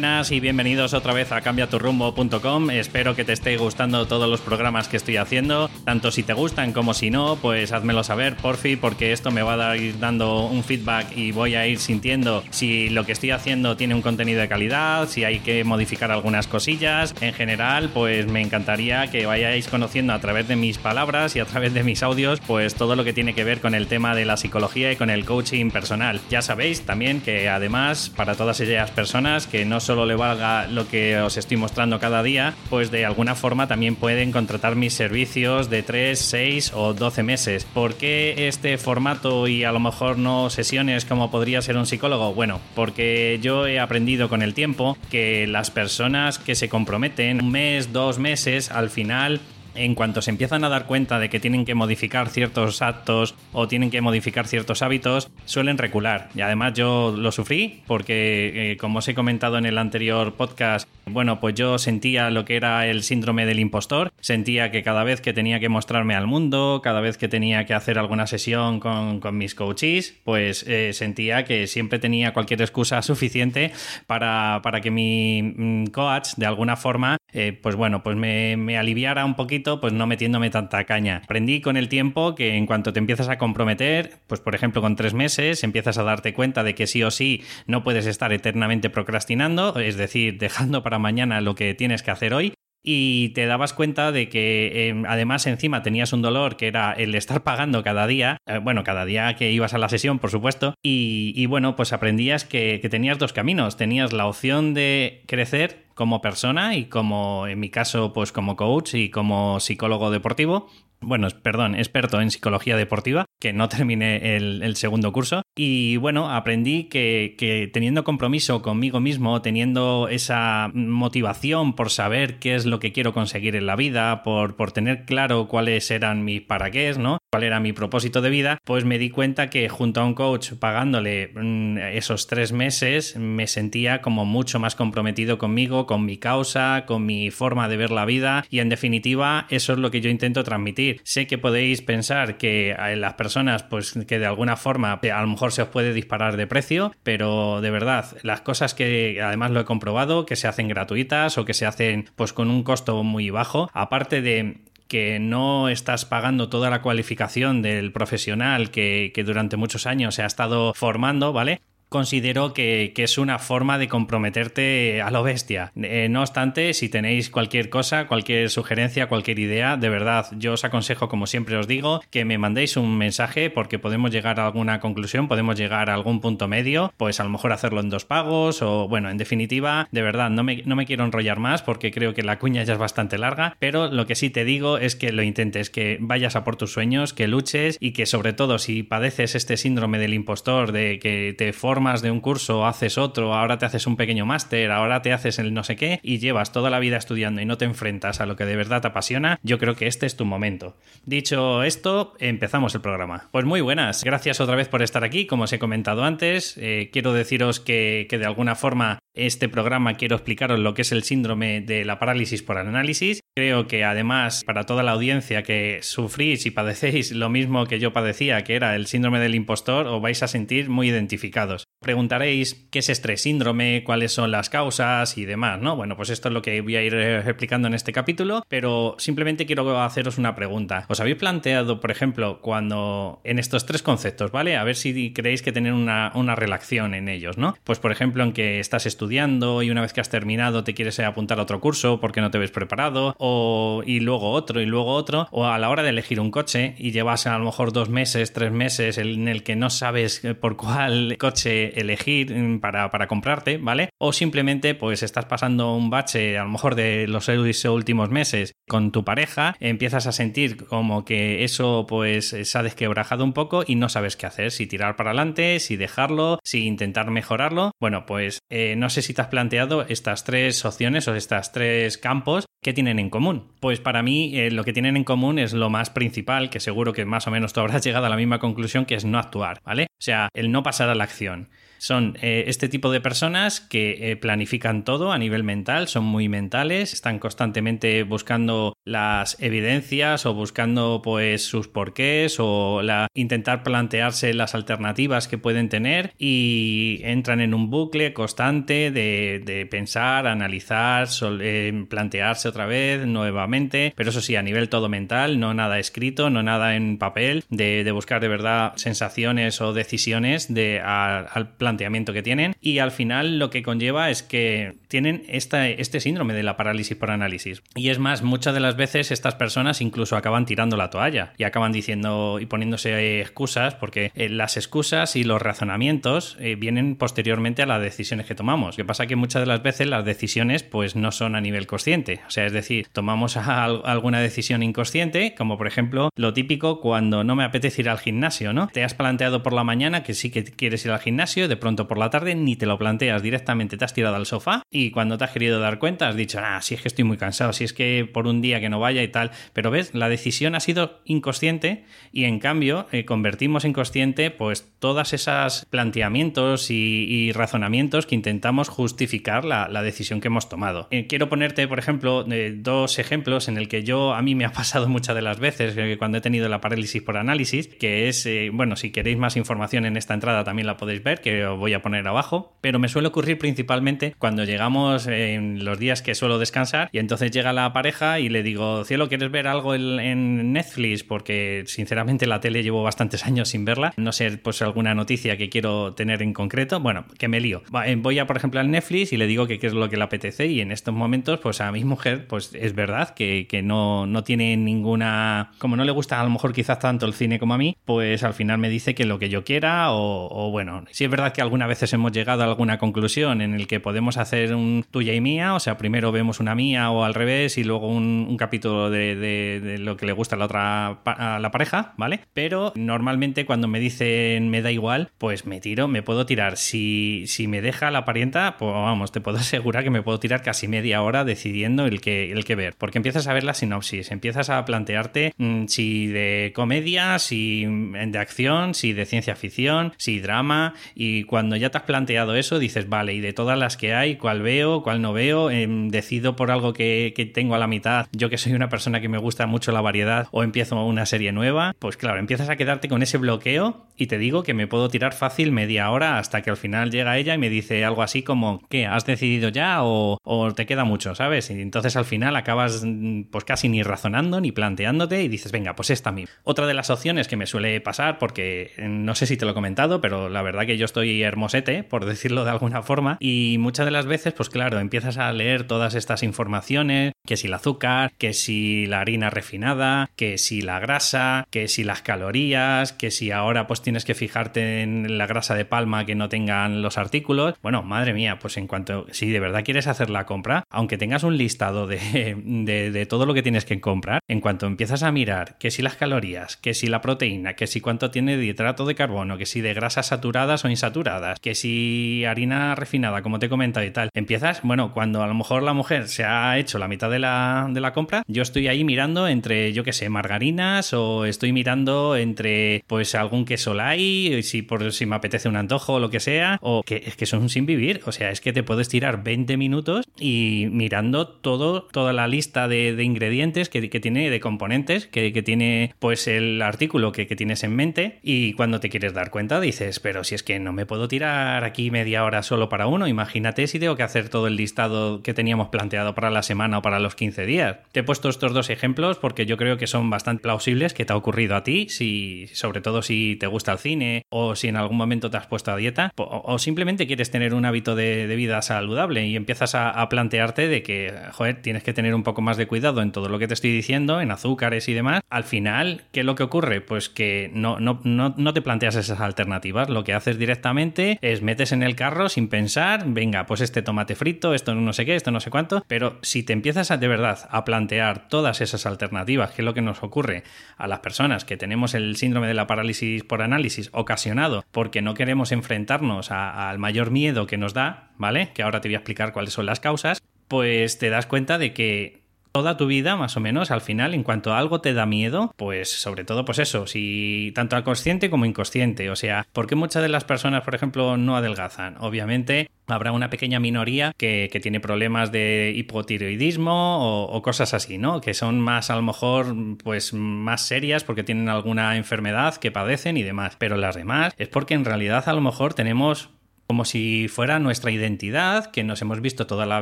Y 0.01 0.39
bienvenidos 0.39 0.95
otra 0.95 1.13
vez 1.13 1.31
a 1.31 1.41
cambiaturrumbo.com. 1.41 2.71
Espero 2.71 3.15
que 3.15 3.23
te 3.23 3.33
esté 3.33 3.55
gustando 3.57 4.07
todos 4.07 4.27
los 4.27 4.41
programas 4.41 4.87
que 4.87 4.97
estoy 4.97 5.17
haciendo. 5.17 5.69
Tanto 5.85 6.09
si 6.09 6.23
te 6.23 6.33
gustan 6.33 6.73
como 6.73 6.95
si 6.95 7.11
no, 7.11 7.35
pues 7.35 7.71
házmelo 7.71 8.03
saber, 8.03 8.35
porfi, 8.35 8.77
porque 8.77 9.11
esto 9.11 9.29
me 9.29 9.43
va 9.43 9.69
a 9.69 9.77
ir 9.77 9.99
dando 9.99 10.47
un 10.47 10.63
feedback 10.63 11.15
y 11.15 11.31
voy 11.31 11.53
a 11.53 11.67
ir 11.67 11.77
sintiendo 11.77 12.43
si 12.49 12.89
lo 12.89 13.05
que 13.05 13.11
estoy 13.11 13.29
haciendo 13.29 13.77
tiene 13.77 13.93
un 13.93 14.01
contenido 14.01 14.41
de 14.41 14.47
calidad, 14.47 15.07
si 15.07 15.23
hay 15.23 15.37
que 15.39 15.63
modificar 15.63 16.11
algunas 16.11 16.47
cosillas. 16.47 17.13
En 17.21 17.33
general, 17.33 17.91
pues 17.93 18.25
me 18.25 18.41
encantaría 18.41 19.05
que 19.11 19.27
vayáis 19.27 19.67
conociendo 19.67 20.13
a 20.13 20.19
través 20.19 20.47
de 20.47 20.55
mis 20.55 20.79
palabras 20.79 21.35
y 21.35 21.41
a 21.41 21.45
través 21.45 21.75
de 21.75 21.83
mis 21.83 22.01
audios, 22.01 22.39
pues 22.47 22.73
todo 22.73 22.95
lo 22.95 23.03
que 23.03 23.13
tiene 23.13 23.35
que 23.35 23.43
ver 23.43 23.61
con 23.61 23.75
el 23.75 23.85
tema 23.85 24.15
de 24.15 24.25
la 24.25 24.37
psicología 24.37 24.91
y 24.91 24.95
con 24.95 25.11
el 25.11 25.25
coaching 25.25 25.69
personal. 25.69 26.19
Ya 26.31 26.41
sabéis 26.41 26.81
también 26.81 27.21
que 27.21 27.49
además, 27.49 28.11
para 28.15 28.33
todas 28.33 28.59
aquellas 28.59 28.89
personas 28.89 29.45
que 29.45 29.63
no 29.63 29.79
solo 29.91 30.05
le 30.05 30.15
valga 30.15 30.67
lo 30.67 30.87
que 30.87 31.19
os 31.19 31.35
estoy 31.35 31.57
mostrando 31.57 31.99
cada 31.99 32.23
día, 32.23 32.53
pues 32.69 32.91
de 32.91 33.05
alguna 33.05 33.35
forma 33.35 33.67
también 33.67 33.97
pueden 33.97 34.31
contratar 34.31 34.77
mis 34.77 34.93
servicios 34.93 35.69
de 35.69 35.83
3, 35.83 36.17
6 36.17 36.71
o 36.75 36.93
12 36.93 37.23
meses. 37.23 37.65
¿Por 37.65 37.95
qué 37.95 38.47
este 38.47 38.77
formato 38.77 39.49
y 39.49 39.65
a 39.65 39.73
lo 39.73 39.81
mejor 39.81 40.17
no 40.17 40.49
sesiones 40.49 41.03
como 41.03 41.29
podría 41.29 41.61
ser 41.61 41.75
un 41.75 41.85
psicólogo? 41.85 42.33
Bueno, 42.33 42.61
porque 42.73 43.37
yo 43.41 43.67
he 43.67 43.81
aprendido 43.81 44.29
con 44.29 44.41
el 44.41 44.53
tiempo 44.53 44.97
que 45.09 45.45
las 45.45 45.71
personas 45.71 46.39
que 46.39 46.55
se 46.55 46.69
comprometen 46.69 47.43
un 47.43 47.51
mes, 47.51 47.91
dos 47.91 48.17
meses, 48.17 48.71
al 48.71 48.89
final 48.89 49.41
en 49.75 49.95
cuanto 49.95 50.21
se 50.21 50.31
empiezan 50.31 50.63
a 50.63 50.69
dar 50.69 50.85
cuenta 50.85 51.19
de 51.19 51.29
que 51.29 51.39
tienen 51.39 51.65
que 51.65 51.75
modificar 51.75 52.29
ciertos 52.29 52.81
actos 52.81 53.35
o 53.53 53.67
tienen 53.67 53.91
que 53.91 54.01
modificar 54.01 54.47
ciertos 54.47 54.81
hábitos, 54.81 55.29
suelen 55.45 55.77
recular. 55.77 56.29
Y 56.35 56.41
además 56.41 56.73
yo 56.73 57.13
lo 57.17 57.31
sufrí 57.31 57.81
porque, 57.87 58.71
eh, 58.71 58.77
como 58.77 58.99
os 58.99 59.07
he 59.07 59.15
comentado 59.15 59.57
en 59.57 59.65
el 59.65 59.77
anterior 59.77 60.33
podcast, 60.33 60.87
bueno, 61.05 61.39
pues 61.39 61.55
yo 61.55 61.77
sentía 61.77 62.29
lo 62.29 62.45
que 62.45 62.55
era 62.55 62.87
el 62.87 63.03
síndrome 63.03 63.45
del 63.45 63.59
impostor, 63.59 64.11
sentía 64.19 64.71
que 64.71 64.83
cada 64.83 65.03
vez 65.03 65.21
que 65.21 65.33
tenía 65.33 65.59
que 65.59 65.69
mostrarme 65.69 66.15
al 66.15 66.27
mundo, 66.27 66.81
cada 66.83 67.01
vez 67.01 67.17
que 67.17 67.27
tenía 67.27 67.65
que 67.65 67.73
hacer 67.73 67.97
alguna 67.97 68.27
sesión 68.27 68.79
con, 68.79 69.19
mis 69.31 69.55
coaches, 69.55 70.15
pues 70.23 70.65
eh, 70.67 70.91
sentía 70.93 71.45
que 71.45 71.67
siempre 71.67 71.99
tenía 71.99 72.33
cualquier 72.33 72.61
excusa 72.61 73.01
suficiente 73.01 73.71
para, 74.07 74.61
que 74.81 74.91
mi 74.91 75.41
mm, 75.41 75.85
coach, 75.87 76.35
de 76.35 76.45
alguna 76.45 76.75
forma, 76.75 77.17
eh, 77.33 77.57
pues 77.61 77.75
bueno, 77.75 78.03
pues 78.03 78.15
me, 78.17 78.57
me 78.57 78.77
aliviara 78.77 79.25
un 79.25 79.35
poquito 79.35 79.79
pues 79.79 79.93
no 79.93 80.07
metiéndome 80.07 80.49
tanta 80.49 80.83
caña. 80.85 81.21
Aprendí 81.23 81.61
con 81.61 81.77
el 81.77 81.89
tiempo 81.89 82.35
que 82.35 82.55
en 82.55 82.65
cuanto 82.65 82.93
te 82.93 82.99
empiezas 82.99 83.29
a 83.29 83.37
comprometer, 83.37 84.19
pues 84.27 84.41
por 84.41 84.55
ejemplo 84.55 84.81
con 84.81 84.95
tres 84.95 85.13
meses, 85.13 85.63
empiezas 85.63 85.97
a 85.97 86.03
darte 86.03 86.33
cuenta 86.33 86.63
de 86.63 86.75
que 86.75 86.87
sí 86.87 87.03
o 87.03 87.11
sí 87.11 87.43
no 87.67 87.83
puedes 87.83 88.05
estar 88.05 88.33
eternamente 88.33 88.89
procrastinando, 88.89 89.77
es 89.79 89.97
decir, 89.97 90.37
dejando 90.37 90.83
para 90.83 90.99
mañana 90.99 91.41
lo 91.41 91.55
que 91.55 91.73
tienes 91.73 92.03
que 92.03 92.11
hacer 92.11 92.33
hoy, 92.33 92.53
y 92.83 93.29
te 93.29 93.45
dabas 93.45 93.73
cuenta 93.73 94.11
de 94.11 94.29
que 94.29 94.89
em, 94.89 95.05
además 95.05 95.45
encima 95.47 95.83
tenías 95.83 96.13
un 96.13 96.21
dolor 96.21 96.57
que 96.57 96.67
era 96.67 96.93
el 96.93 97.15
estar 97.15 97.43
pagando 97.43 97.83
cada 97.83 98.07
día, 98.07 98.37
eh, 98.45 98.59
bueno, 98.59 98.83
cada 98.83 99.05
día 99.05 99.35
que 99.35 99.51
ibas 99.51 99.73
a 99.73 99.77
la 99.77 99.89
sesión, 99.89 100.19
por 100.19 100.31
supuesto, 100.31 100.75
y, 100.83 101.45
bueno, 101.45 101.75
pues 101.75 101.93
aprendías 101.93 102.45
que, 102.45 102.79
que, 102.81 102.89
tenías 102.89 103.17
dos 103.17 103.33
caminos, 103.33 103.77
tenías 103.77 104.13
la 104.13 104.27
opción 104.27 104.73
de 104.73 105.23
crecer 105.27 105.85
como 105.93 106.21
persona 106.21 106.75
y 106.75 106.85
como, 106.85 107.47
en 107.47 107.59
mi 107.59 107.69
caso, 107.69 108.13
pues 108.13 108.31
como 108.31 108.55
coach 108.55 108.95
y 108.95 109.09
como 109.09 109.59
psicólogo 109.59 110.09
deportivo, 110.11 110.67
bueno, 111.01 111.27
perdón, 111.41 111.75
experto 111.75 112.21
en 112.21 112.31
psicología 112.31 112.77
deportiva, 112.77 113.25
que 113.39 113.53
no 113.53 113.67
terminé 113.69 114.35
el, 114.35 114.75
segundo 114.75 115.11
curso. 115.11 115.41
Y 115.55 115.97
bueno, 115.97 116.31
aprendí 116.31 116.85
que, 116.85 117.69
teniendo 117.73 118.03
compromiso 118.03 118.61
conmigo 118.61 118.99
mismo, 118.99 119.41
teniendo 119.41 120.07
esa 120.09 120.69
motivación 120.73 121.75
por 121.75 121.89
saber 121.89 122.39
qué 122.39 122.55
es 122.55 122.65
lo 122.65 122.79
que 122.79 122.91
quiero 122.91 123.13
conseguir 123.13 123.55
en 123.55 123.65
la 123.65 123.75
vida, 123.75 124.23
por, 124.23 124.55
por 124.55 124.71
tener 124.71 125.05
claro 125.05 125.47
cuáles 125.47 125.91
eran 125.91 126.23
mis 126.23 126.41
para 126.41 126.71
qué, 126.71 126.93
¿no? 126.97 127.17
Cuál 127.31 127.43
era 127.45 127.61
mi 127.61 127.71
propósito 127.71 128.19
de 128.19 128.29
vida, 128.29 128.59
pues 128.65 128.83
me 128.83 128.99
di 128.99 129.09
cuenta 129.09 129.49
que 129.49 129.69
junto 129.69 130.01
a 130.01 130.05
un 130.05 130.15
coach 130.15 130.51
pagándole 130.59 131.31
mm, 131.33 131.77
esos 131.77 132.27
tres 132.27 132.51
meses 132.51 133.15
me 133.15 133.47
sentía 133.47 134.01
como 134.01 134.25
mucho 134.25 134.59
más 134.59 134.75
comprometido 134.75 135.37
conmigo, 135.37 135.85
con 135.85 136.05
mi 136.05 136.17
causa, 136.17 136.83
con 136.85 137.05
mi 137.05 137.31
forma 137.31 137.69
de 137.69 137.77
ver 137.77 137.91
la 137.91 138.03
vida 138.03 138.43
y 138.49 138.59
en 138.59 138.67
definitiva 138.67 139.47
eso 139.49 139.71
es 139.71 139.79
lo 139.79 139.91
que 139.91 140.01
yo 140.01 140.09
intento 140.09 140.43
transmitir. 140.43 140.99
Sé 141.05 141.25
que 141.25 141.37
podéis 141.37 141.81
pensar 141.81 142.35
que 142.37 142.75
las 142.97 143.13
personas 143.13 143.63
pues 143.63 143.93
que 144.05 144.19
de 144.19 144.25
alguna 144.25 144.57
forma 144.57 144.99
a 145.01 145.21
lo 145.21 145.27
mejor 145.27 145.53
se 145.53 145.61
os 145.61 145.69
puede 145.69 145.93
disparar 145.93 146.35
de 146.35 146.47
precio, 146.47 146.91
pero 147.01 147.61
de 147.61 147.71
verdad 147.71 148.07
las 148.23 148.41
cosas 148.41 148.73
que 148.73 149.21
además 149.23 149.51
lo 149.51 149.61
he 149.61 149.65
comprobado 149.65 150.25
que 150.25 150.35
se 150.35 150.49
hacen 150.49 150.67
gratuitas 150.67 151.37
o 151.37 151.45
que 151.45 151.53
se 151.53 151.65
hacen 151.65 152.09
pues 152.17 152.33
con 152.33 152.49
un 152.49 152.63
costo 152.63 153.01
muy 153.03 153.29
bajo, 153.29 153.69
aparte 153.73 154.21
de 154.21 154.69
que 154.91 155.19
no 155.21 155.69
estás 155.69 156.03
pagando 156.03 156.49
toda 156.49 156.69
la 156.69 156.81
cualificación 156.81 157.61
del 157.61 157.93
profesional 157.93 158.71
que, 158.71 159.13
que, 159.15 159.23
durante 159.23 159.55
muchos 159.55 159.87
años 159.87 160.15
se 160.15 160.23
ha 160.23 160.25
estado 160.25 160.73
formando, 160.73 161.31
¿vale? 161.31 161.61
Considero 161.91 162.53
que, 162.53 162.93
es 162.95 163.17
una 163.17 163.37
forma 163.37 163.77
de 163.77 163.89
comprometerte 163.89 165.01
a 165.01 165.11
lo 165.11 165.23
bestia. 165.23 165.73
Eh, 165.75 166.07
no 166.07 166.21
obstante, 166.21 166.73
si 166.73 166.87
tenéis 166.87 167.29
cualquier 167.29 167.69
cosa, 167.69 168.07
cualquier 168.07 168.49
sugerencia, 168.49 169.07
cualquier 169.07 169.39
idea, 169.39 169.75
de 169.75 169.89
verdad, 169.89 170.27
yo 170.37 170.53
os 170.53 170.63
aconsejo, 170.63 171.09
como 171.09 171.27
siempre 171.27 171.57
os 171.57 171.67
digo, 171.67 171.99
que 172.09 172.23
me 172.23 172.37
mandéis 172.37 172.77
un 172.77 172.97
mensaje 172.97 173.49
porque 173.49 173.77
podemos 173.77 174.11
llegar 174.11 174.39
a 174.39 174.45
alguna 174.45 174.79
conclusión, 174.79 175.27
podemos 175.27 175.57
llegar 175.57 175.89
a 175.89 175.93
algún 175.93 176.21
punto 176.21 176.47
medio, 176.47 176.93
pues 176.95 177.19
a 177.19 177.23
lo 177.25 177.29
mejor 177.29 177.51
hacerlo 177.51 177.81
en 177.81 177.89
dos 177.89 178.05
pagos 178.05 178.61
o 178.61 178.87
bueno, 178.87 179.09
en 179.09 179.17
definitiva, 179.17 179.89
de 179.91 180.01
verdad, 180.01 180.29
no 180.29 180.43
me, 180.43 180.61
no 180.63 180.77
me 180.77 180.85
quiero 180.85 181.03
enrollar 181.03 181.39
más 181.39 181.61
porque 181.61 181.91
creo 181.91 182.13
que 182.13 182.23
la 182.23 182.39
cuña 182.39 182.63
ya 182.63 182.73
es 182.73 182.79
bastante 182.79 183.17
larga, 183.17 183.57
pero 183.59 183.91
lo 183.91 184.05
que 184.05 184.15
sí 184.15 184.29
te 184.29 184.45
digo 184.45 184.77
es 184.77 184.95
que 184.95 185.11
lo 185.11 185.23
intentes, 185.23 185.69
que 185.69 185.97
vayas 185.99 186.37
a 186.37 186.45
por 186.45 186.55
tus 186.55 186.71
sueños, 186.71 187.13
que 187.13 187.27
luches 187.27 187.77
y 187.81 187.91
que 187.91 188.05
sobre 188.05 188.31
todo 188.31 188.59
si 188.59 188.83
padeces 188.83 189.35
este 189.35 189.57
síndrome 189.57 189.99
del 189.99 190.13
impostor, 190.13 190.71
de 190.71 190.97
que 190.99 191.35
te 191.37 191.51
formas 191.51 191.80
de 191.81 192.11
un 192.11 192.21
curso, 192.21 192.67
haces 192.67 192.99
otro, 192.99 193.33
ahora 193.33 193.57
te 193.57 193.65
haces 193.65 193.87
un 193.87 193.97
pequeño 193.97 194.23
máster, 194.23 194.71
ahora 194.71 195.01
te 195.01 195.13
haces 195.13 195.39
el 195.39 195.51
no 195.51 195.63
sé 195.63 195.75
qué 195.75 195.99
y 196.03 196.19
llevas 196.19 196.51
toda 196.51 196.69
la 196.69 196.77
vida 196.77 196.95
estudiando 196.95 197.41
y 197.41 197.45
no 197.45 197.57
te 197.57 197.65
enfrentas 197.65 198.21
a 198.21 198.27
lo 198.27 198.35
que 198.35 198.45
de 198.45 198.55
verdad 198.55 198.81
te 198.81 198.89
apasiona, 198.89 199.39
yo 199.41 199.57
creo 199.57 199.75
que 199.75 199.87
este 199.87 200.05
es 200.05 200.15
tu 200.15 200.23
momento. 200.23 200.77
Dicho 201.05 201.63
esto, 201.63 202.13
empezamos 202.19 202.75
el 202.75 202.81
programa. 202.81 203.29
Pues 203.31 203.45
muy 203.45 203.61
buenas, 203.61 204.03
gracias 204.03 204.39
otra 204.39 204.55
vez 204.55 204.67
por 204.67 204.83
estar 204.83 205.03
aquí, 205.03 205.25
como 205.25 205.45
os 205.45 205.53
he 205.53 205.59
comentado 205.59 206.03
antes, 206.03 206.55
eh, 206.57 206.91
quiero 206.93 207.13
deciros 207.13 207.59
que, 207.59 208.05
que 208.07 208.19
de 208.19 208.25
alguna 208.25 208.53
forma 208.53 208.99
este 209.13 209.49
programa 209.49 209.95
quiero 209.95 210.15
explicaros 210.15 210.59
lo 210.59 210.73
que 210.73 210.83
es 210.83 210.91
el 210.91 211.03
síndrome 211.03 211.61
de 211.61 211.83
la 211.85 211.99
parálisis 211.99 212.43
por 212.43 212.57
análisis. 212.57 213.19
Creo 213.35 213.67
que 213.67 213.83
además 213.83 214.43
para 214.45 214.65
toda 214.65 214.83
la 214.83 214.91
audiencia 214.91 215.43
que 215.43 215.79
sufrís 215.81 216.45
y 216.45 216.51
padecéis 216.51 217.11
lo 217.11 217.29
mismo 217.29 217.65
que 217.65 217.79
yo 217.79 217.93
padecía, 217.93 218.43
que 218.43 218.55
era 218.55 218.75
el 218.75 218.87
síndrome 218.87 219.19
del 219.19 219.35
impostor, 219.35 219.87
os 219.87 220.01
vais 220.01 220.21
a 220.23 220.27
sentir 220.27 220.69
muy 220.69 220.89
identificados. 220.89 221.65
Preguntaréis 221.81 222.67
qué 222.71 222.79
es 222.79 222.89
estrés 222.89 223.21
síndrome, 223.21 223.83
cuáles 223.83 224.11
son 224.11 224.31
las 224.31 224.49
causas 224.49 225.17
y 225.17 225.25
demás, 225.25 225.61
¿no? 225.61 225.75
Bueno, 225.75 225.95
pues 225.95 226.09
esto 226.09 226.29
es 226.29 226.33
lo 226.33 226.41
que 226.41 226.61
voy 226.61 226.75
a 226.75 226.83
ir 226.83 226.93
eh, 226.93 227.17
explicando 227.19 227.67
en 227.67 227.73
este 227.73 227.91
capítulo, 227.91 228.43
pero 228.47 228.95
simplemente 228.99 229.45
quiero 229.45 229.81
haceros 229.81 230.17
una 230.17 230.35
pregunta. 230.35 230.85
¿Os 230.89 230.99
habéis 230.99 231.17
planteado, 231.17 231.79
por 231.79 231.91
ejemplo, 231.91 232.39
cuando 232.41 233.21
en 233.23 233.39
estos 233.39 233.65
tres 233.65 233.81
conceptos, 233.81 234.31
¿vale? 234.31 234.57
A 234.57 234.63
ver 234.63 234.75
si 234.75 235.11
creéis 235.13 235.41
que 235.41 235.51
tener 235.51 235.73
una, 235.73 236.11
una 236.15 236.35
relación 236.35 236.93
en 236.93 237.09
ellos, 237.09 237.37
¿no? 237.37 237.55
Pues 237.63 237.79
por 237.79 237.91
ejemplo, 237.91 238.23
en 238.23 238.33
que 238.33 238.59
estás 238.59 238.85
estudiando 238.85 239.00
y 239.09 239.69
una 239.69 239.81
vez 239.81 239.93
que 239.93 240.01
has 240.01 240.09
terminado 240.09 240.63
te 240.63 240.73
quieres 240.73 240.99
apuntar 240.99 241.39
a 241.39 241.43
otro 241.43 241.59
curso 241.59 241.99
porque 241.99 242.21
no 242.21 242.29
te 242.29 242.37
ves 242.37 242.51
preparado, 242.51 243.15
o 243.17 243.81
y 243.85 243.99
luego 243.99 244.31
otro 244.31 244.61
y 244.61 244.65
luego 244.65 244.93
otro, 244.93 245.27
o 245.31 245.47
a 245.47 245.57
la 245.57 245.69
hora 245.69 245.83
de 245.83 245.89
elegir 245.89 246.19
un 246.19 246.31
coche 246.31 246.75
y 246.77 246.91
llevas 246.91 247.25
a 247.27 247.37
lo 247.37 247.45
mejor 247.45 247.73
dos 247.73 247.89
meses, 247.89 248.33
tres 248.33 248.51
meses 248.51 248.97
en 248.97 249.27
el 249.27 249.43
que 249.43 249.55
no 249.55 249.69
sabes 249.69 250.21
por 250.39 250.55
cuál 250.55 251.17
coche 251.17 251.79
elegir 251.79 252.33
mm, 252.33 252.59
para, 252.59 252.91
para 252.91 253.07
comprarte, 253.07 253.57
¿vale? 253.57 253.89
O 253.97 254.13
simplemente 254.13 254.75
pues 254.75 255.03
estás 255.03 255.25
pasando 255.25 255.75
un 255.75 255.89
bache 255.89 256.37
a 256.37 256.43
lo 256.43 256.49
mejor 256.49 256.75
de 256.75 257.07
los 257.07 257.27
últimos 257.65 258.09
meses 258.09 258.53
con 258.67 258.91
tu 258.91 259.03
pareja, 259.03 259.55
empiezas 259.59 260.07
a 260.07 260.11
sentir 260.11 260.65
como 260.65 261.05
que 261.05 261.43
eso 261.43 261.85
pues 261.87 262.29
se 262.29 262.57
ha 262.57 262.63
desquebrajado 262.63 263.23
un 263.23 263.33
poco 263.33 263.63
y 263.65 263.75
no 263.75 263.89
sabes 263.89 264.15
qué 264.15 264.25
hacer, 264.25 264.51
si 264.51 264.67
tirar 264.67 264.95
para 264.95 265.11
adelante, 265.11 265.59
si 265.59 265.75
dejarlo, 265.75 266.39
si 266.43 266.65
intentar 266.65 267.09
mejorarlo. 267.11 267.71
Bueno, 267.79 268.05
pues 268.05 268.39
eh, 268.49 268.75
no 268.77 268.89
sé 268.91 269.01
si 269.01 269.15
te 269.15 269.21
has 269.23 269.29
planteado 269.29 269.81
estas 269.87 270.23
tres 270.23 270.63
opciones 270.63 271.07
o 271.07 271.15
estas 271.15 271.51
tres 271.51 271.97
campos 271.97 272.45
¿Qué 272.63 272.73
tienen 272.73 272.99
en 272.99 273.09
común? 273.09 273.47
Pues 273.59 273.79
para 273.79 274.03
mí 274.03 274.37
eh, 274.37 274.51
lo 274.51 274.63
que 274.63 274.71
tienen 274.71 274.95
en 274.95 275.03
común 275.03 275.39
es 275.39 275.51
lo 275.51 275.71
más 275.71 275.89
principal, 275.89 276.51
que 276.51 276.59
seguro 276.59 276.93
que 276.93 277.05
más 277.05 277.25
o 277.25 277.31
menos 277.31 277.53
tú 277.53 277.59
habrás 277.59 277.83
llegado 277.83 278.05
a 278.05 278.09
la 278.09 278.15
misma 278.15 278.37
conclusión, 278.37 278.85
que 278.85 278.93
es 278.93 279.03
no 279.03 279.17
actuar, 279.17 279.59
¿vale? 279.65 279.87
O 279.89 280.03
sea, 280.03 280.29
el 280.35 280.51
no 280.51 280.61
pasar 280.61 280.87
a 280.87 280.93
la 280.93 281.03
acción. 281.03 281.49
Son 281.81 282.15
eh, 282.21 282.43
este 282.45 282.69
tipo 282.69 282.91
de 282.91 283.01
personas 283.01 283.59
que 283.59 284.11
eh, 284.11 284.15
planifican 284.15 284.83
todo 284.83 285.11
a 285.11 285.17
nivel 285.17 285.43
mental, 285.43 285.87
son 285.87 286.03
muy 286.03 286.29
mentales, 286.29 286.93
están 286.93 287.17
constantemente 287.17 288.03
buscando 288.03 288.77
las 288.85 289.35
evidencias 289.41 290.27
o 290.27 290.35
buscando 290.35 291.01
pues 291.03 291.43
sus 291.43 291.67
porqués 291.67 292.35
o 292.37 292.83
intentar 293.15 293.63
plantearse 293.63 294.35
las 294.35 294.53
alternativas 294.53 295.27
que 295.27 295.39
pueden 295.39 295.69
tener 295.69 296.13
y 296.19 296.99
entran 297.01 297.41
en 297.41 297.55
un 297.55 297.71
bucle 297.71 298.13
constante 298.13 298.91
de, 298.91 299.67
pensar, 299.71 300.27
analizar, 300.27 301.07
eh, 301.39 301.85
plantearse 301.89 302.47
otra 302.47 302.67
vez 302.67 303.07
nuevamente, 303.07 303.91
pero 303.95 304.11
eso 304.11 304.21
sí, 304.21 304.35
a 304.35 304.43
nivel 304.43 304.69
todo 304.69 304.87
mental, 304.87 305.39
no 305.39 305.55
nada 305.55 305.79
escrito, 305.79 306.29
no 306.29 306.43
nada 306.43 306.75
en 306.75 306.99
papel, 306.99 307.43
de, 307.49 307.91
buscar 307.91 308.21
de 308.21 308.27
verdad 308.27 308.73
sensaciones 308.75 309.61
o 309.61 309.73
decisiones 309.73 310.53
de, 310.53 310.79
al 310.79 311.55
plan 311.57 311.70
planteamiento 311.71 312.11
que 312.11 312.21
tienen 312.21 312.53
y 312.61 312.79
al 312.79 312.91
final 312.91 313.39
lo 313.39 313.49
que 313.49 313.63
conlleva 313.63 314.09
es 314.09 314.23
que 314.23 314.75
tienen 314.91 315.23
este 315.29 315.99
síndrome 316.01 316.33
de 316.33 316.43
la 316.43 316.57
parálisis 316.57 316.97
por 316.97 317.11
análisis. 317.11 317.63
Y 317.75 317.89
es 317.89 317.97
más, 317.97 318.23
muchas 318.23 318.53
de 318.53 318.59
las 318.59 318.75
veces 318.75 319.09
estas 319.09 319.35
personas 319.35 319.79
incluso 319.79 320.17
acaban 320.17 320.45
tirando 320.45 320.75
la 320.75 320.89
toalla 320.89 321.31
y 321.37 321.45
acaban 321.45 321.71
diciendo 321.71 322.39
y 322.41 322.45
poniéndose 322.45 323.21
excusas 323.21 323.73
porque 323.73 324.11
eh, 324.15 324.27
las 324.27 324.57
excusas 324.57 325.15
y 325.15 325.23
los 325.23 325.41
razonamientos 325.41 326.35
eh, 326.41 326.55
vienen 326.55 326.97
posteriormente 326.97 327.61
a 327.61 327.65
las 327.65 327.81
decisiones 327.81 328.25
que 328.25 328.35
tomamos. 328.35 328.77
Lo 328.77 328.83
que 328.83 328.87
pasa 328.87 329.07
que 329.07 329.15
muchas 329.15 329.41
de 329.41 329.45
las 329.45 329.63
veces 329.63 329.87
las 329.87 330.03
decisiones 330.03 330.63
pues 330.63 330.97
no 330.97 331.13
son 331.13 331.35
a 331.35 331.41
nivel 331.41 331.67
consciente. 331.67 332.19
O 332.27 332.31
sea, 332.31 332.45
es 332.45 332.51
decir, 332.51 332.87
tomamos 332.91 333.37
alguna 333.37 334.19
decisión 334.19 334.61
inconsciente, 334.61 335.35
como 335.35 335.57
por 335.57 335.67
ejemplo 335.67 336.09
lo 336.17 336.33
típico 336.33 336.81
cuando 336.81 337.23
no 337.23 337.37
me 337.37 337.45
apetece 337.45 337.81
ir 337.81 337.89
al 337.89 337.99
gimnasio, 337.99 338.51
¿no? 338.51 338.67
Te 338.67 338.83
has 338.83 338.93
planteado 338.93 339.41
por 339.41 339.53
la 339.53 339.63
mañana 339.63 340.03
que 340.03 340.13
sí 340.13 340.31
que 340.31 340.43
quieres 340.43 340.83
ir 340.85 340.91
al 340.91 340.99
gimnasio, 340.99 341.47
de 341.47 341.55
pronto 341.55 341.87
por 341.87 341.97
la 341.97 342.09
tarde 342.09 342.35
ni 342.35 342.57
te 342.57 342.65
lo 342.65 342.77
planteas 342.77 343.23
directamente, 343.23 343.77
te 343.77 343.85
has 343.85 343.93
tirado 343.93 344.17
al 344.17 344.25
sofá 344.25 344.63
y 344.69 344.80
cuando 344.89 345.19
te 345.19 345.25
has 345.25 345.31
querido 345.31 345.59
dar 345.59 345.77
cuenta 345.77 346.07
has 346.07 346.15
dicho, 346.15 346.39
ah, 346.41 346.59
si 346.61 346.73
es 346.73 346.81
que 346.81 346.87
estoy 346.87 347.03
muy 347.03 347.17
cansado, 347.17 347.53
si 347.53 347.63
es 347.63 347.73
que 347.73 348.09
por 348.11 348.25
un 348.27 348.41
día 348.41 348.59
que 348.59 348.69
no 348.69 348.79
vaya 348.79 349.03
y 349.03 349.07
tal. 349.07 349.31
Pero 349.53 349.69
ves, 349.69 349.93
la 349.93 350.09
decisión 350.09 350.55
ha 350.55 350.59
sido 350.59 351.01
inconsciente 351.05 351.85
y 352.11 352.23
en 352.23 352.39
cambio 352.39 352.87
eh, 352.91 353.05
convertimos 353.05 353.65
en 353.65 353.73
consciente 353.73 354.31
pues 354.31 354.71
todas 354.79 355.13
esas 355.13 355.65
planteamientos 355.69 356.71
y, 356.71 357.31
razonamientos 357.33 358.05
que 358.05 358.15
intentamos 358.15 358.67
justificar 358.67 359.45
la, 359.45 359.81
decisión 359.83 360.21
que 360.21 360.27
hemos 360.27 360.49
tomado. 360.49 360.87
Eh, 360.91 361.07
quiero 361.07 361.27
ponerte, 361.27 361.67
por 361.67 361.79
ejemplo, 361.79 362.25
eh, 362.31 362.53
dos 362.55 362.99
ejemplos 362.99 363.47
en 363.47 363.57
el 363.57 363.67
que 363.67 363.83
yo, 363.83 364.13
a 364.13 364.21
mí 364.21 364.35
me 364.35 364.45
ha 364.45 364.51
pasado 364.51 364.87
muchas 364.89 365.15
de 365.15 365.21
las 365.21 365.39
veces 365.39 365.75
cuando 365.97 366.17
he 366.17 366.21
tenido 366.21 366.49
la 366.49 366.61
parálisis 366.61 367.01
por 367.01 367.17
análisis, 367.17 367.67
que 367.67 368.07
es, 368.07 368.27
bueno, 368.53 368.75
si 368.75 368.91
queréis 368.91 369.17
más 369.17 369.37
información 369.37 369.85
en 369.85 369.97
esta 369.97 370.13
entrada 370.13 370.43
también 370.43 370.67
la 370.67 370.77
podéis 370.77 371.03
ver, 371.03 371.21
que 371.21 371.45
voy 371.45 371.73
a 371.73 371.81
poner 371.81 372.07
abajo, 372.07 372.55
pero 372.61 372.79
me 372.79 372.87
suele 372.87 373.07
ocurrir 373.09 373.37
principalmente 373.37 374.15
cuando 374.17 374.43
llegamos 374.43 374.70
en 375.07 375.63
los 375.63 375.79
días 375.79 376.01
que 376.01 376.15
suelo 376.15 376.39
descansar 376.39 376.89
y 376.91 376.99
entonces 376.99 377.31
llega 377.31 377.53
la 377.53 377.73
pareja 377.73 378.19
y 378.19 378.29
le 378.29 378.43
digo, 378.43 378.83
cielo, 378.85 379.09
¿quieres 379.09 379.31
ver 379.31 379.47
algo 379.47 379.75
en 379.75 380.53
Netflix? 380.53 381.03
Porque 381.03 381.63
sinceramente 381.67 382.25
la 382.27 382.39
tele 382.39 382.63
llevo 382.63 382.83
bastantes 382.83 383.25
años 383.25 383.49
sin 383.49 383.65
verla, 383.65 383.93
no 383.97 384.11
sé, 384.11 384.37
pues 384.37 384.61
alguna 384.61 384.93
noticia 384.95 385.37
que 385.37 385.49
quiero 385.49 385.93
tener 385.93 386.21
en 386.21 386.33
concreto, 386.33 386.79
bueno, 386.79 387.05
que 387.17 387.27
me 387.27 387.39
lío. 387.39 387.61
Eh, 387.85 387.95
voy 387.97 388.19
a, 388.19 388.27
por 388.27 388.37
ejemplo, 388.37 388.59
al 388.59 388.71
Netflix 388.71 389.13
y 389.13 389.17
le 389.17 389.27
digo 389.27 389.47
que 389.47 389.59
qué 389.59 389.67
es 389.67 389.73
lo 389.73 389.89
que 389.89 389.97
le 389.97 390.03
apetece 390.03 390.47
y 390.47 390.61
en 390.61 390.71
estos 390.71 390.93
momentos, 390.93 391.39
pues 391.39 391.61
a 391.61 391.71
mi 391.71 391.83
mujer, 391.83 392.27
pues 392.27 392.51
es 392.53 392.73
verdad 392.73 393.13
que, 393.13 393.47
no, 393.63 394.07
no 394.07 394.23
tiene 394.23 394.57
ninguna, 394.57 395.51
como 395.57 395.75
no 395.75 395.83
le 395.83 395.91
gusta 395.91 396.19
a 396.19 396.23
lo 396.23 396.29
mejor 396.29 396.53
quizás 396.53 396.79
tanto 396.79 397.05
el 397.05 397.13
cine 397.13 397.39
como 397.39 397.53
a 397.53 397.57
mí, 397.57 397.77
pues 397.85 398.23
al 398.23 398.33
final 398.33 398.57
me 398.57 398.69
dice 398.69 398.95
que 398.95 399.05
lo 399.05 399.19
que 399.19 399.29
yo 399.29 399.43
quiera 399.43 399.91
o, 399.91 400.49
bueno, 400.51 400.85
si 400.91 401.03
es 401.03 401.09
verdad 401.09 401.33
que 401.33 401.41
alguna 401.41 401.67
veces 401.67 401.93
hemos 401.93 402.11
llegado 402.11 402.43
a 402.43 402.45
alguna 402.45 402.77
conclusión 402.77 403.41
en 403.41 403.53
el 403.53 403.67
que 403.67 403.79
podemos 403.79 404.17
hacer 404.17 404.53
un 404.55 404.60
tuya 404.91 405.13
y 405.13 405.21
mía, 405.21 405.55
o 405.55 405.59
sea, 405.59 405.77
primero 405.77 406.11
vemos 406.11 406.39
una 406.39 406.55
mía 406.55 406.91
o 406.91 407.03
al 407.03 407.13
revés 407.13 407.57
y 407.57 407.63
luego 407.63 407.87
un, 407.87 408.35
capítulo 408.37 408.89
de, 408.89 409.77
lo 409.79 409.97
que 409.97 410.05
le 410.05 410.13
gusta 410.13 410.35
a 410.35 410.39
la 410.39 410.45
otra 410.45 410.87
a 411.05 411.39
la 411.39 411.51
pareja, 411.51 411.93
¿vale? 411.97 412.21
Pero 412.33 412.73
normalmente 412.75 413.45
cuando 413.45 413.67
me 413.67 413.79
dicen 413.79 414.49
me 414.49 414.61
da 414.61 414.71
igual, 414.71 415.09
pues 415.17 415.45
me 415.45 415.59
tiro, 415.59 415.87
me 415.87 416.01
puedo 416.01 416.25
tirar. 416.25 416.57
Si, 416.57 417.25
si 417.27 417.47
me 417.47 417.61
deja 417.61 417.91
la 417.91 418.05
parienta, 418.05 418.57
pues 418.57 418.71
vamos, 418.73 419.11
te 419.11 419.21
puedo 419.21 419.37
asegurar 419.39 419.83
que 419.83 419.89
me 419.89 420.01
puedo 420.01 420.19
tirar 420.19 420.41
casi 420.41 420.67
media 420.67 421.01
hora 421.01 421.23
decidiendo 421.23 421.85
el 421.85 422.01
que, 422.01 422.31
el 422.31 422.45
que 422.45 422.55
ver, 422.55 422.75
porque 422.77 422.97
empiezas 422.97 423.27
a 423.27 423.33
ver 423.33 423.43
la 423.43 423.53
sinopsis, 423.53 424.11
empiezas 424.11 424.49
a 424.49 424.63
plantearte 424.65 425.33
mm, 425.37 425.65
si 425.67 426.07
de 426.07 426.51
comedia, 426.55 427.19
si 427.19 427.65
de 427.65 428.17
acción, 428.17 428.73
si 428.73 428.93
de 428.93 429.05
ciencia 429.05 429.35
ficción, 429.35 429.93
si 429.97 430.19
drama, 430.19 430.73
y 430.95 431.23
cuando 431.23 431.55
ya 431.55 431.69
te 431.69 431.77
has 431.77 431.83
planteado 431.83 432.35
eso, 432.35 432.59
dices, 432.59 432.89
vale, 432.89 433.13
y 433.13 433.19
de 433.19 433.33
todas 433.33 433.57
las 433.57 433.77
que 433.77 433.93
hay, 433.93 434.15
cuál 434.15 434.41
veo, 434.51 434.83
cuál 434.83 435.01
no 435.01 435.13
veo, 435.13 435.49
em, 435.49 435.87
decido 435.89 436.35
por 436.35 436.51
algo 436.51 436.73
que, 436.73 437.13
tengo 437.33 437.55
a 437.55 437.59
la 437.59 437.67
mitad, 437.67 438.07
yo 438.11 438.29
que 438.29 438.37
soy 438.37 438.53
una 438.53 438.67
persona 438.67 438.99
que 438.99 439.07
me 439.07 439.17
gusta 439.17 439.45
mucho 439.45 439.71
la 439.71 439.79
variedad, 439.79 440.27
o 440.31 440.43
empiezo 440.43 440.83
una 440.85 441.05
serie 441.05 441.31
nueva, 441.31 441.73
pues 441.79 441.95
claro, 441.95 442.19
empiezas 442.19 442.49
a 442.49 442.57
quedarte 442.57 442.89
con 442.89 443.01
ese 443.01 443.17
bloqueo 443.17 443.85
y 443.95 444.07
te 444.07 444.17
digo 444.17 444.43
que 444.43 444.53
me 444.53 444.67
puedo 444.67 444.89
tirar 444.89 445.13
fácil 445.13 445.51
media 445.51 445.89
hora 445.91 446.17
hasta 446.17 446.41
que 446.41 446.49
al 446.49 446.57
final 446.57 446.91
llega 446.91 447.17
ella 447.17 447.35
y 447.35 447.37
me 447.37 447.49
dice 447.49 447.85
algo 447.85 448.01
así 448.01 448.23
como, 448.23 448.61
¿qué? 448.69 448.87
¿Has 448.87 449.05
decidido 449.05 449.49
ya 449.49 449.83
o, 449.83 450.17
o 450.23 450.53
te 450.53 450.65
queda 450.65 450.83
mucho, 450.83 451.15
¿sabes? 451.15 451.49
Y 451.51 451.61
entonces 451.61 451.95
al 451.95 452.05
final 452.05 452.35
acabas 452.35 452.83
pues 453.31 453.45
casi 453.45 453.69
ni 453.69 453.83
razonando 453.83 454.41
ni 454.41 454.51
planteándote 454.51 455.23
y 455.23 455.27
dices, 455.27 455.51
venga, 455.51 455.75
pues 455.75 455.89
esta 455.91 456.11
misma. 456.11 456.35
Otra 456.43 456.67
de 456.67 456.73
las 456.73 456.89
opciones 456.89 457.27
que 457.27 457.37
me 457.37 457.45
suele 457.45 457.79
pasar, 457.81 458.17
porque 458.17 458.71
no 458.79 459.15
sé 459.15 459.25
si 459.25 459.37
te 459.37 459.45
lo 459.45 459.51
he 459.51 459.53
comentado, 459.53 460.01
pero 460.01 460.29
la 460.29 460.41
verdad 460.41 460.65
que 460.65 460.77
yo 460.77 460.85
estoy 460.85 461.23
hermosete, 461.23 461.83
por 461.83 462.05
decirlo 462.11 462.43
de 462.43 462.51
alguna 462.51 462.81
forma, 462.81 463.17
y 463.19 463.57
muchas 463.59 463.85
de 463.85 463.91
las 463.91 464.05
veces, 464.05 464.33
pues 464.33 464.40
claro, 464.49 464.79
empiezas 464.79 465.17
a 465.17 465.31
leer 465.31 465.65
todas 465.65 465.95
estas 465.95 466.23
informaciones, 466.23 467.13
que 467.25 467.37
si 467.37 467.47
el 467.47 467.53
azúcar, 467.53 468.11
que 468.17 468.33
si 468.33 468.85
la 468.87 469.01
harina 469.01 469.29
refinada, 469.29 470.09
que 470.15 470.37
si 470.37 470.61
la 470.61 470.79
grasa, 470.79 471.45
que 471.49 471.67
si 471.67 471.83
las 471.83 472.01
calorías, 472.01 472.93
que 472.93 473.11
si 473.11 473.31
ahora 473.31 473.67
pues 473.67 473.81
tienes 473.81 474.05
que 474.05 474.15
fijarte 474.15 474.81
en 474.81 475.17
la 475.17 475.27
grasa 475.27 475.55
de 475.55 475.65
palma 475.65 476.05
que 476.05 476.15
no 476.15 476.29
tengan 476.29 476.81
los 476.81 476.97
artículos. 476.97 477.55
Bueno, 477.61 477.83
madre 477.83 478.13
mía, 478.13 478.39
pues 478.39 478.57
en 478.57 478.67
cuanto, 478.67 479.05
si 479.11 479.29
de 479.29 479.39
verdad 479.39 479.63
quieres 479.63 479.87
hacer 479.87 480.09
la 480.09 480.25
compra, 480.25 480.63
aunque 480.69 480.97
tengas 480.97 481.23
un 481.23 481.37
listado 481.37 481.87
de, 481.87 482.35
de, 482.35 483.05
todo 483.05 483.25
lo 483.25 483.33
que 483.33 483.43
tienes 483.43 483.65
que 483.65 483.79
comprar, 483.79 484.19
en 484.27 484.41
cuanto 484.41 484.67
empiezas 484.67 485.03
a 485.03 485.11
mirar 485.11 485.57
que 485.57 485.71
si 485.71 485.81
las 485.81 485.95
calorías, 485.95 486.57
que 486.57 486.73
si 486.73 486.87
la 486.87 487.01
proteína, 487.01 487.55
que 487.55 487.67
si 487.67 487.81
cuánto 487.81 488.11
tiene 488.11 488.37
de 488.37 488.45
hidrato 488.45 488.85
de 488.85 488.95
carbono, 488.95 489.37
que 489.37 489.45
si 489.45 489.61
de 489.61 489.73
grasas 489.73 490.07
saturadas 490.07 490.65
o 490.65 490.69
insaturadas, 490.69 491.39
que 491.39 491.55
si 491.55 492.25
harina 492.25 492.75
refinada, 492.75 493.21
como 493.21 493.39
te 493.39 493.47
he 493.47 493.49
comentado 493.49 493.85
y 493.85 493.91
tal, 493.91 494.09
empiezas, 494.21 494.61
bueno, 494.63 494.93
cuando 494.93 495.21
a 495.21 495.27
lo 495.27 495.33
mejor 495.33 495.63
la 495.63 495.73
mujer 495.73 496.07
se 496.07 496.23
ha 496.23 496.57
hecho 496.57 496.79
la 496.79 496.87
mitad 496.87 497.09
de 497.09 497.19
la, 497.19 497.67
de 497.69 497.81
la 497.81 497.93
compra, 497.93 498.23
yo 498.27 498.41
estoy 498.41 498.67
ahí 498.67 498.83
mirando 498.83 499.27
entre, 499.27 499.73
yo 499.73 499.83
qué 499.83 499.93
sé, 499.93 500.09
margarinas 500.09 500.93
o 500.93 501.25
estoy 501.25 501.51
mirando 501.51 502.15
entre, 502.15 502.83
pues, 502.87 503.15
algún 503.15 503.45
queso 503.45 503.73
light, 503.73 504.43
si, 504.43 504.61
por, 504.61 504.91
si 504.93 505.05
me 505.05 505.15
apetece 505.15 505.49
un 505.49 505.55
antojo 505.55 505.93
o 505.93 505.99
lo 505.99 506.09
que 506.09 506.19
sea, 506.19 506.57
o 506.61 506.83
que 506.83 507.03
es 507.05 507.15
que 507.15 507.25
son 507.25 507.49
sin 507.49 507.65
vivir, 507.65 508.01
o 508.05 508.11
sea, 508.11 508.31
es 508.31 508.41
que 508.41 508.53
te 508.53 508.63
puedes 508.63 508.87
tirar 508.89 509.23
20 509.23 509.57
minutos 509.57 510.05
y 510.19 510.67
mirando 510.71 511.27
todo, 511.27 511.83
toda 511.91 512.13
la 512.13 512.27
lista 512.27 512.67
de, 512.67 513.01
ingredientes 513.01 513.69
que, 513.69 513.81
tiene, 513.99 514.29
de 514.29 514.39
componentes 514.39 515.07
que, 515.07 515.31
tiene, 515.41 515.93
pues, 515.99 516.27
el 516.27 516.61
artículo 516.61 517.11
que, 517.11 517.27
que 517.27 517.35
tienes 517.35 517.63
en 517.63 517.75
mente 517.75 518.19
y 518.21 518.53
cuando 518.53 518.79
te 518.79 518.89
quieres 518.89 519.13
dar 519.13 519.31
cuenta 519.31 519.59
dices, 519.59 519.99
pero 519.99 520.23
si 520.23 520.35
es 520.35 520.43
que 520.43 520.59
no 520.59 520.73
me 520.73 520.85
puedo 520.85 521.07
tirar 521.07 521.63
aquí 521.63 521.91
media 521.91 522.23
hora 522.23 522.43
solo 522.43 522.69
para 522.69 522.87
uno, 522.87 523.07
imagínate 523.07 523.67
si 523.67 523.79
tengo 523.79 523.95
que 523.95 524.03
hacer 524.03 524.10
todo 524.29 524.47
el 524.47 524.55
listado 524.55 525.21
que 525.23 525.33
teníamos 525.33 525.69
planteado 525.69 526.15
para 526.15 526.29
la 526.29 526.43
semana 526.43 526.79
o 526.79 526.81
para 526.81 526.99
los 526.99 527.15
15 527.15 527.45
días. 527.45 527.77
Te 527.91 528.01
he 528.01 528.03
puesto 528.03 528.29
estos 528.29 528.53
dos 528.53 528.69
ejemplos 528.69 529.17
porque 529.17 529.45
yo 529.45 529.57
creo 529.57 529.77
que 529.77 529.87
son 529.87 530.09
bastante 530.09 530.43
plausibles 530.43 530.93
que 530.93 531.05
te 531.05 531.13
ha 531.13 531.15
ocurrido 531.15 531.55
a 531.55 531.63
ti, 531.63 531.87
si, 531.89 532.47
sobre 532.53 532.81
todo 532.81 533.01
si 533.01 533.35
te 533.37 533.47
gusta 533.47 533.71
el 533.71 533.79
cine 533.79 534.25
o 534.29 534.55
si 534.55 534.67
en 534.67 534.75
algún 534.75 534.97
momento 534.97 535.29
te 535.29 535.37
has 535.37 535.47
puesto 535.47 535.71
a 535.71 535.77
dieta 535.77 536.11
o, 536.15 536.59
simplemente 536.59 537.07
quieres 537.07 537.31
tener 537.31 537.53
un 537.53 537.65
hábito 537.65 537.95
de, 537.95 538.31
vida 538.35 538.61
saludable 538.61 539.25
y 539.25 539.35
empiezas 539.35 539.75
a, 539.75 539.89
a, 539.89 540.09
plantearte 540.09 540.67
de 540.67 540.83
que, 540.83 541.13
joder, 541.31 541.61
tienes 541.61 541.83
que 541.83 541.93
tener 541.93 542.15
un 542.15 542.23
poco 542.23 542.41
más 542.41 542.57
de 542.57 542.65
cuidado 542.65 543.01
en 543.01 543.11
todo 543.11 543.29
lo 543.29 543.39
que 543.39 543.47
te 543.47 543.53
estoy 543.53 543.71
diciendo, 543.71 544.21
en 544.21 544.31
azúcares 544.31 544.87
y 544.87 544.93
demás. 544.93 545.21
Al 545.29 545.43
final, 545.43 546.03
¿qué 546.11 546.21
es 546.21 546.25
lo 546.25 546.35
que 546.35 546.43
ocurre? 546.43 546.81
Pues 546.81 547.09
que 547.09 547.51
no, 547.53 547.79
no, 547.79 547.99
no, 548.03 548.33
no 548.37 548.53
te 548.53 548.61
planteas 548.61 548.95
esas 548.95 549.19
alternativas. 549.19 549.89
Lo 549.89 550.03
que 550.03 550.13
haces 550.13 550.37
directamente 550.37 551.19
es 551.21 551.41
metes 551.41 551.71
en 551.71 551.83
el 551.83 551.95
carro 551.95 552.29
sin 552.29 552.47
pensar, 552.47 553.03
venga, 553.07 553.45
pues 553.45 553.61
este 553.61 553.81
tomate 554.01 554.15
frito, 554.15 554.55
esto 554.55 554.73
no 554.73 554.93
sé 554.93 555.05
qué, 555.05 555.15
esto 555.15 555.29
no 555.29 555.39
sé 555.39 555.51
cuánto. 555.51 555.83
Pero 555.87 556.17
si 556.23 556.41
te 556.41 556.53
empiezas 556.53 556.89
a, 556.89 556.97
de 556.97 557.07
verdad 557.07 557.47
a 557.51 557.63
plantear 557.63 558.27
todas 558.29 558.59
esas 558.61 558.85
alternativas, 558.87 559.51
que 559.51 559.61
es 559.61 559.65
lo 559.65 559.75
que 559.75 559.81
nos 559.81 560.01
ocurre 560.01 560.43
a 560.77 560.87
las 560.87 560.99
personas 560.99 561.45
que 561.45 561.55
tenemos 561.55 561.93
el 561.93 562.15
síndrome 562.15 562.47
de 562.47 562.55
la 562.55 562.65
parálisis 562.65 563.23
por 563.23 563.43
análisis 563.43 563.89
ocasionado 563.93 564.65
porque 564.71 565.03
no 565.03 565.13
queremos 565.13 565.51
enfrentarnos 565.51 566.31
al 566.31 566.79
mayor 566.79 567.11
miedo 567.11 567.45
que 567.45 567.57
nos 567.57 567.73
da, 567.73 568.11
¿vale? 568.17 568.49
Que 568.53 568.63
ahora 568.63 568.81
te 568.81 568.87
voy 568.87 568.95
a 568.95 568.99
explicar 568.99 569.33
cuáles 569.33 569.53
son 569.53 569.67
las 569.67 569.79
causas, 569.79 570.23
pues 570.47 570.97
te 570.97 571.09
das 571.09 571.27
cuenta 571.27 571.57
de 571.57 571.73
que 571.73 572.20
toda 572.51 572.77
tu 572.77 572.87
vida, 572.87 573.15
más 573.15 573.37
o 573.37 573.39
menos, 573.39 573.71
al 573.71 573.81
final, 573.81 574.13
en 574.13 574.23
cuanto 574.23 574.53
algo 574.53 574.81
te 574.81 574.93
da 574.93 575.05
miedo, 575.05 575.53
pues 575.57 575.89
sobre 575.89 576.23
todo, 576.23 576.45
pues 576.45 576.59
eso, 576.59 576.87
si 576.87 577.51
tanto 577.55 577.75
al 577.75 577.83
consciente 577.83 578.29
como 578.29 578.45
inconsciente. 578.45 579.09
O 579.09 579.15
sea, 579.15 579.47
¿por 579.53 579.67
qué 579.67 579.75
muchas 579.75 580.01
de 580.01 580.09
las 580.09 580.23
personas, 580.23 580.63
por 580.63 580.75
ejemplo, 580.75 581.17
no 581.17 581.35
adelgazan? 581.35 581.95
Obviamente, 581.99 582.69
habrá 582.87 583.11
una 583.11 583.29
pequeña 583.29 583.59
minoría 583.59 584.13
que, 584.17 584.49
tiene 584.61 584.79
problemas 584.79 585.31
de 585.31 585.73
hipotiroidismo 585.75 586.99
o, 586.99 587.31
o, 587.31 587.41
cosas 587.41 587.73
así, 587.73 587.97
¿no? 587.97 588.21
Que 588.21 588.35
son 588.35 588.59
más, 588.59 588.91
a 588.91 588.95
lo 588.95 589.01
mejor, 589.01 589.55
pues 589.83 590.13
más 590.13 590.61
serias 590.67 591.03
porque 591.03 591.23
tienen 591.23 591.49
alguna 591.49 591.97
enfermedad 591.97 592.57
que 592.57 592.69
padecen 592.69 593.17
y 593.17 593.23
demás. 593.23 593.55
Pero 593.57 593.77
las 593.77 593.95
demás 593.95 594.33
es 594.37 594.49
porque 594.49 594.75
en 594.75 594.85
realidad 594.85 595.23
a 595.27 595.33
lo 595.33 595.41
mejor 595.41 595.73
tenemos 595.73 596.29
como 596.71 596.85
si 596.85 597.27
fuera 597.27 597.59
nuestra 597.59 597.91
identidad, 597.91 598.71
que 598.71 598.85
nos 598.85 599.01
hemos 599.01 599.19
visto 599.19 599.45
toda 599.45 599.65
la 599.65 599.81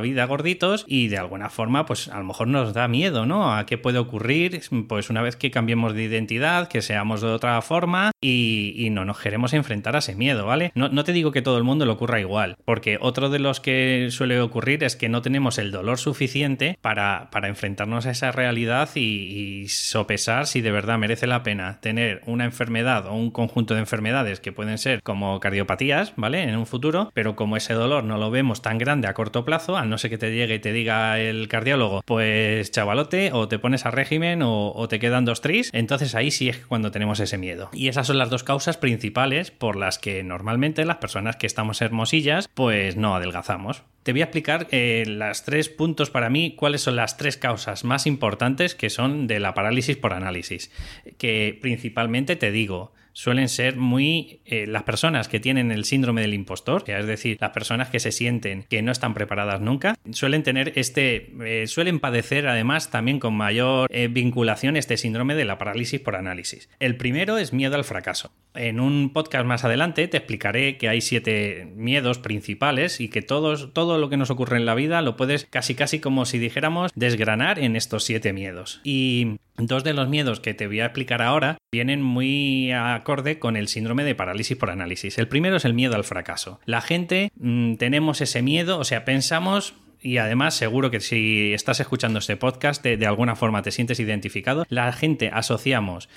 vida 0.00 0.24
gorditos 0.24 0.84
y 0.88 1.06
de 1.06 1.18
alguna 1.18 1.48
forma, 1.48 1.86
pues 1.86 2.08
a 2.08 2.18
lo 2.18 2.24
mejor 2.24 2.48
nos 2.48 2.74
da 2.74 2.88
miedo, 2.88 3.26
¿no? 3.26 3.54
A 3.54 3.64
qué 3.64 3.78
puede 3.78 3.98
ocurrir, 3.98 4.60
pues 4.88 5.08
una 5.08 5.22
vez 5.22 5.36
que 5.36 5.52
cambiemos 5.52 5.94
de 5.94 6.02
identidad, 6.02 6.66
que 6.66 6.82
seamos 6.82 7.20
de 7.20 7.28
otra 7.28 7.62
forma 7.62 8.10
y, 8.20 8.88
no 8.90 9.04
nos 9.04 9.20
queremos 9.20 9.52
enfrentar 9.52 9.94
a 9.94 10.00
ese 10.00 10.16
miedo, 10.16 10.46
¿vale? 10.46 10.72
No, 10.74 11.04
te 11.04 11.12
digo 11.12 11.30
que 11.30 11.42
todo 11.42 11.58
el 11.58 11.62
mundo 11.62 11.86
le 11.86 11.92
ocurra 11.92 12.18
igual, 12.18 12.56
porque 12.64 12.98
otro 13.00 13.30
de 13.30 13.38
los 13.38 13.60
que 13.60 14.08
suele 14.10 14.40
ocurrir 14.40 14.82
es 14.82 14.96
que 14.96 15.08
no 15.08 15.22
tenemos 15.22 15.58
el 15.58 15.70
dolor 15.70 15.96
suficiente 15.98 16.76
para, 16.80 17.30
para 17.30 17.46
enfrentarnos 17.46 18.06
a 18.06 18.10
esa 18.10 18.32
realidad 18.32 18.88
y, 18.96 19.00
y 19.00 19.68
sopesar 19.68 20.48
si 20.48 20.60
de 20.60 20.72
verdad 20.72 20.98
merece 20.98 21.28
la 21.28 21.44
pena 21.44 21.80
tener 21.80 22.20
una 22.26 22.46
enfermedad 22.46 23.06
o 23.06 23.14
un 23.14 23.30
conjunto 23.30 23.74
de 23.74 23.80
enfermedades 23.80 24.40
que 24.40 24.50
pueden 24.50 24.76
ser 24.76 25.04
como 25.04 25.38
cardiopatías, 25.38 26.14
¿vale? 26.16 26.42
En 26.42 26.56
un 26.56 26.66
futuro 26.66 26.79
pero 27.14 27.36
como 27.36 27.56
ese 27.56 27.74
dolor 27.74 28.04
no 28.04 28.18
lo 28.18 28.30
vemos 28.30 28.62
tan 28.62 28.78
grande 28.78 29.08
a 29.08 29.14
corto 29.14 29.44
plazo, 29.44 29.76
al 29.76 29.88
no 29.88 29.98
ser 29.98 30.10
que 30.10 30.18
te 30.18 30.32
llegue 30.32 30.56
y 30.56 30.58
te 30.58 30.72
diga 30.72 31.18
el 31.18 31.48
cardiólogo, 31.48 32.02
pues 32.04 32.70
chavalote, 32.70 33.32
o 33.32 33.48
te 33.48 33.58
pones 33.58 33.86
a 33.86 33.90
régimen 33.90 34.40
o, 34.42 34.88
te 34.88 34.98
quedan 34.98 35.24
dos 35.24 35.40
tris, 35.40 35.70
entonces 35.72 36.14
ahí 36.14 36.30
sí 36.30 36.48
es 36.48 36.58
cuando 36.66 36.90
tenemos 36.90 37.20
ese 37.20 37.38
miedo. 37.38 37.70
Y 37.72 37.88
esas 37.88 38.06
son 38.06 38.18
las 38.18 38.30
dos 38.30 38.42
causas 38.42 38.76
principales 38.76 39.50
por 39.50 39.76
las 39.76 39.98
que 39.98 40.22
normalmente 40.22 40.84
las 40.84 40.96
personas 40.96 41.36
que 41.36 41.46
estamos 41.46 41.82
hermosillas, 41.82 42.48
pues 42.52 42.96
no 42.96 43.14
adelgazamos. 43.14 43.82
Te 44.02 44.12
voy 44.12 44.22
a 44.22 44.24
explicar 44.24 44.66
eh, 44.70 45.04
las 45.06 45.44
tres 45.44 45.68
puntos 45.68 46.10
para 46.10 46.30
mí, 46.30 46.54
cuáles 46.56 46.80
son 46.80 46.96
las 46.96 47.18
tres 47.18 47.36
causas 47.36 47.84
más 47.84 48.06
importantes 48.06 48.74
que 48.74 48.88
son 48.88 49.26
de 49.26 49.40
la 49.40 49.52
parálisis 49.52 49.96
por 49.96 50.14
análisis. 50.14 50.72
Que 51.18 51.58
principalmente 51.60 52.36
te 52.36 52.50
digo, 52.50 52.92
suelen 53.12 53.48
ser 53.48 53.76
muy 53.76 54.40
eh, 54.44 54.66
las 54.66 54.82
personas 54.84 55.28
que 55.28 55.40
tienen 55.40 55.70
el 55.70 55.84
síndrome 55.84 56.20
del 56.20 56.34
impostor, 56.34 56.84
es 56.86 57.06
decir, 57.06 57.38
las 57.40 57.50
personas 57.50 57.88
que 57.88 58.00
se 58.00 58.12
sienten 58.12 58.64
que 58.68 58.82
no 58.82 58.92
están 58.92 59.14
preparadas 59.14 59.60
nunca, 59.60 59.96
suelen 60.12 60.42
tener 60.42 60.72
este, 60.76 61.32
eh, 61.44 61.66
suelen 61.66 62.00
padecer 62.00 62.46
además 62.46 62.90
también 62.90 63.18
con 63.18 63.34
mayor 63.34 63.88
eh, 63.92 64.08
vinculación 64.08 64.76
este 64.76 64.96
síndrome 64.96 65.34
de 65.34 65.44
la 65.44 65.58
parálisis 65.58 66.00
por 66.00 66.16
análisis. 66.16 66.68
El 66.78 66.96
primero 66.96 67.38
es 67.38 67.52
miedo 67.52 67.76
al 67.76 67.84
fracaso. 67.84 68.32
En 68.54 68.80
un 68.80 69.12
podcast 69.12 69.46
más 69.46 69.64
adelante 69.64 70.08
te 70.08 70.16
explicaré 70.16 70.76
que 70.76 70.88
hay 70.88 71.00
siete 71.00 71.72
miedos 71.76 72.18
principales 72.18 73.00
y 73.00 73.08
que 73.08 73.22
todos, 73.22 73.72
todo 73.72 73.98
lo 73.98 74.08
que 74.08 74.16
nos 74.16 74.30
ocurre 74.30 74.56
en 74.56 74.66
la 74.66 74.74
vida 74.74 75.02
lo 75.02 75.16
puedes 75.16 75.44
casi 75.44 75.74
casi 75.74 76.00
como 76.00 76.24
si 76.24 76.38
dijéramos 76.38 76.90
desgranar 76.94 77.58
en 77.58 77.76
estos 77.76 78.04
siete 78.04 78.32
miedos. 78.32 78.80
Y 78.82 79.38
Dos 79.66 79.84
de 79.84 79.92
los 79.92 80.08
miedos 80.08 80.40
que 80.40 80.54
te 80.54 80.66
voy 80.66 80.80
a 80.80 80.86
explicar 80.86 81.20
ahora 81.20 81.58
vienen 81.72 82.02
muy 82.02 82.72
acorde 82.72 83.38
con 83.38 83.56
el 83.56 83.68
síndrome 83.68 84.02
de 84.02 84.16
parálisis 84.16 84.56
por 84.56 84.70
análisis. 84.70 85.18
El 85.18 85.28
primero 85.28 85.56
es 85.56 85.64
el 85.64 85.74
miedo 85.74 85.94
al 85.94 86.02
fracaso. 86.02 86.58
La 86.64 86.80
gente 86.80 87.30
mm, 87.36 87.74
tenemos 87.74 88.20
ese 88.20 88.42
miedo, 88.42 88.78
o 88.78 88.84
sea, 88.84 89.04
pensamos 89.04 89.74
y 90.00 90.16
además 90.16 90.54
seguro 90.54 90.90
que 90.90 90.98
si 90.98 91.52
estás 91.52 91.78
escuchando 91.78 92.18
este 92.18 92.36
podcast 92.36 92.82
de, 92.82 93.06
alguna 93.06 93.36
forma 93.36 93.62
te 93.62 93.70
sientes 93.70 94.00
identificado, 94.00 94.66
la 94.68 94.92
gente 94.92 95.30
asociamos 95.32 96.08